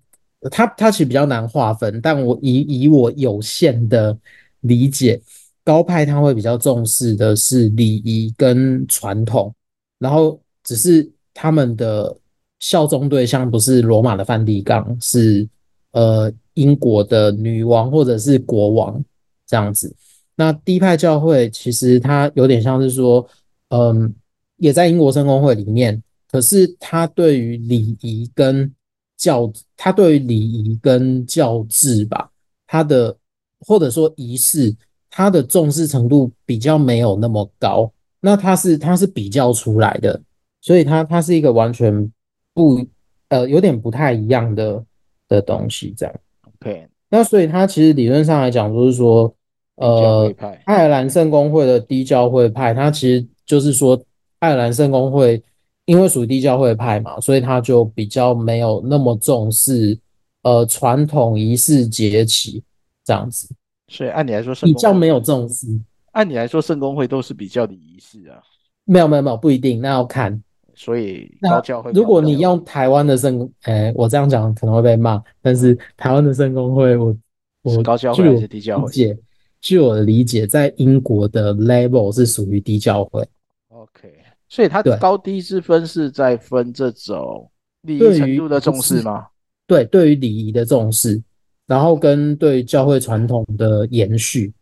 [0.50, 4.16] 它它其实比较难划分，但我以以我有限的
[4.60, 5.20] 理解。
[5.64, 9.54] 高派他会比较重视的是礼仪跟传统，
[10.00, 12.18] 然后只是他们的
[12.58, 15.48] 效忠对象不是罗马的梵蒂冈，是
[15.92, 19.00] 呃英国的女王或者是国王
[19.46, 19.94] 这样子。
[20.34, 23.24] 那低派教会其实它有点像是说，
[23.72, 24.14] 嗯，
[24.56, 26.00] 也在英国圣公会里面，
[26.30, 28.72] 可是他对于礼仪跟
[29.16, 32.30] 教，他对于礼仪跟教制吧，
[32.66, 33.16] 他的
[33.60, 34.74] 或者说仪式。
[35.14, 40.18] 他的重视程度比较没有那么高，那他是他是比较出来的，
[40.62, 42.10] 所以他他是一个完全
[42.54, 42.82] 不
[43.28, 44.82] 呃有点不太一样的
[45.28, 46.14] 的东西这样。
[46.62, 49.30] OK，那所以他其实理论上来讲就是说，
[49.74, 54.00] 呃，爱尔兰圣公会的低教会派，他其实就是说
[54.38, 55.42] 爱尔兰圣公会
[55.84, 59.98] 因为属于低教会派嘛，所以他就比较没有那么重视
[60.42, 62.62] 呃传统仪式节期
[63.04, 63.48] 这样子。
[63.88, 65.66] 所以按理来说，比较没有重视。
[66.12, 68.40] 按理来说，圣公会都是比较的仪式啊。
[68.84, 70.42] 没有没有没有，不一定，那要看。
[70.74, 75.22] 所以高教会，如果你用台湾的圣，哎，我这样讲可能会被骂。
[75.42, 77.14] 但是台湾的圣公会，我
[77.62, 79.16] 我高教会还是低教会？
[79.62, 83.26] 据我的理解，在英国的 level 是属于低教会。
[83.68, 84.12] OK，
[84.48, 87.50] 所以它的高低之分是在分这种
[87.82, 89.28] 礼仪程度的重视吗？
[89.66, 91.22] 对，对于礼仪的重视。
[91.64, 94.52] 然后跟对教会传统的延续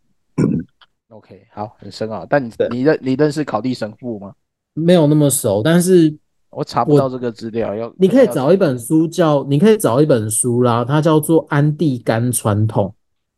[1.09, 2.25] ，OK，好，很深奥。
[2.29, 4.33] 但你你认你认识考地神父吗？
[4.75, 6.15] 没有那么熟，但是
[6.51, 7.75] 我查不到这个资料。
[7.75, 12.85] 要你可以找一本书叫，你可以找一本书啦，它叫做《安地甘传统》。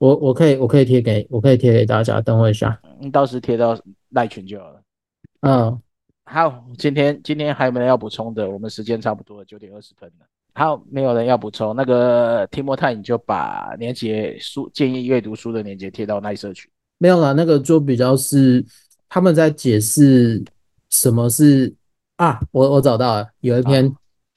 [0.04, 3.80] 我我可以我可以贴给我可以贴给大家，等我一下，你到时贴到
[4.10, 4.82] 赖群就好了。
[5.44, 5.82] 嗯，
[6.26, 8.50] 好，今天今天还有没有要补充的？
[8.50, 10.26] 我们时间差不多了，九点二十分了。
[10.56, 11.74] 好，没有人要补充。
[11.74, 16.70] 那个提莫泰，你就把连结书建议阅读书的连结贴到那社群。
[16.98, 18.62] 没有啦，那个就比较是
[19.08, 20.44] 他们在解释
[20.90, 21.74] 什么是
[22.18, 23.92] 啊，我我找到了，有一篇、啊、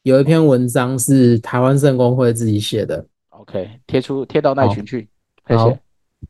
[0.05, 3.05] 有一篇文章是台湾圣公会自己写的。
[3.31, 5.09] OK，贴出贴到那群去，
[5.49, 5.81] 谢谢。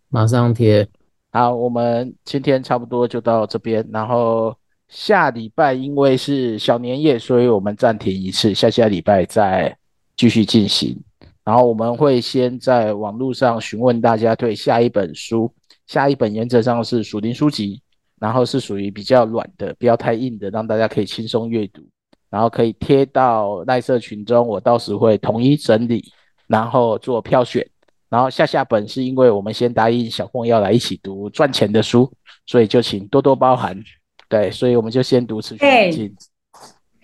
[0.08, 0.88] 马上贴。
[1.32, 4.56] 好，我们今天差不多就到这边，然后。
[4.88, 9.76] 下礼拜因为是小年夜，所以我们暂停一次，下下礼拜再
[10.16, 10.96] 继续进行。
[11.42, 15.52] 然后我们会先在网络上询问大家对下一本书，
[15.88, 17.82] 下一本原则上是属灵书籍，
[18.20, 21.82] 然后是属于比较软的，不要太硬的，让大家可以轻松阅读。
[22.30, 26.12] 然后可以贴到赖社群中，我到时会统一整理，
[26.46, 27.68] 然后做票选。
[28.16, 32.10] 然后下下本是因为我们先答应小凤要来一起读赚钱的书，
[32.46, 33.78] 所以就请多多包涵。
[34.26, 36.16] 对，所以我们就先读持续灵经，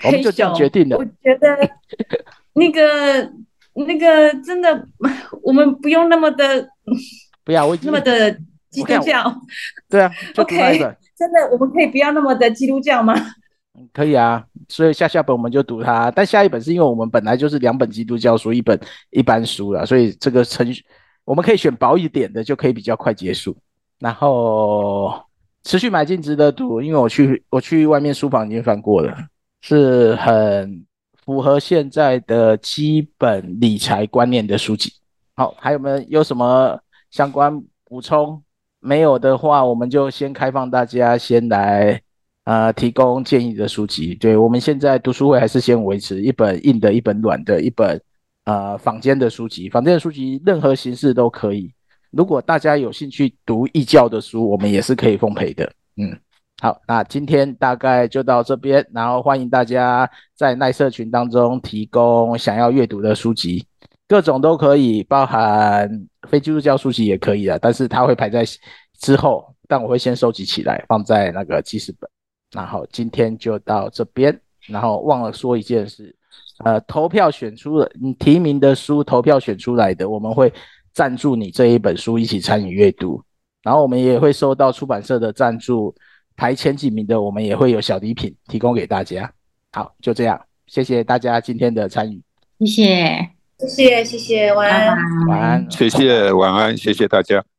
[0.04, 0.96] 我们就这样决定了。
[0.96, 1.70] 我觉得
[2.56, 3.30] 那个
[3.74, 4.88] 那个真的，
[5.42, 6.66] 我们不用那么的，
[7.44, 8.32] 不要我已经那么的
[8.70, 9.38] 基督教。
[9.90, 13.14] 对啊，就读那一本，真的，我们可以不要那么的基督教吗？
[13.92, 20.82] 可以啊，所以下下本我们就读它，但下一本是因为我们本来就是两本基督教书，一本一般书了，所以这个程序
[21.24, 23.56] 我们可以选薄一点的，就可以比较快结束。
[23.98, 25.22] 然后
[25.64, 29.16] 持续买进值得读，因为我去我去外面书房已经翻过了，
[29.60, 30.84] 是很
[31.24, 34.92] 符合现在的基本理财观念的书籍。
[35.34, 36.78] 好，还有没有有什么
[37.10, 38.42] 相关补充？
[38.80, 42.00] 没有的话，我们就先开放大家先来。
[42.44, 48.02] 呃，提供建议的书籍，对，我们现在读书会还是先维持一本硬的，一本软的，一本
[48.44, 51.72] 呃坊间的书籍，坊间的书籍任何形式都可以。
[52.10, 55.72] 如果大家有兴趣读异教的书，我们也是可以奉陪的。
[55.96, 56.18] 嗯，
[56.60, 63.64] 好，那今天大概就到这边，然后欢迎大家在奈社群当中提供想要阅读的书籍，
[64.06, 65.88] 各种都可以，包含
[66.28, 68.44] 非基督教书籍也可以的，但是它会排在
[68.98, 72.10] 之后，但我会先收集起来，放在那个记事本。
[72.52, 76.14] 然后今天就到这边，然后忘了说一件事，
[76.64, 80.52] 呃，投票选出了你提名的书，投票选出来的，我们会
[80.92, 83.22] 赞助你这一本书一起参与阅读，
[83.62, 85.94] 然后我们也会收到出版社的赞助，
[86.36, 89.32] 排前几名的，我们也会有小礼品提供给大家。
[89.72, 92.20] 好，就这样，谢谢大家今天的参与，
[92.60, 94.96] 谢谢，谢谢，谢谢，晚安，
[95.28, 97.51] 晚安，谢谢，晚安，谢谢大家。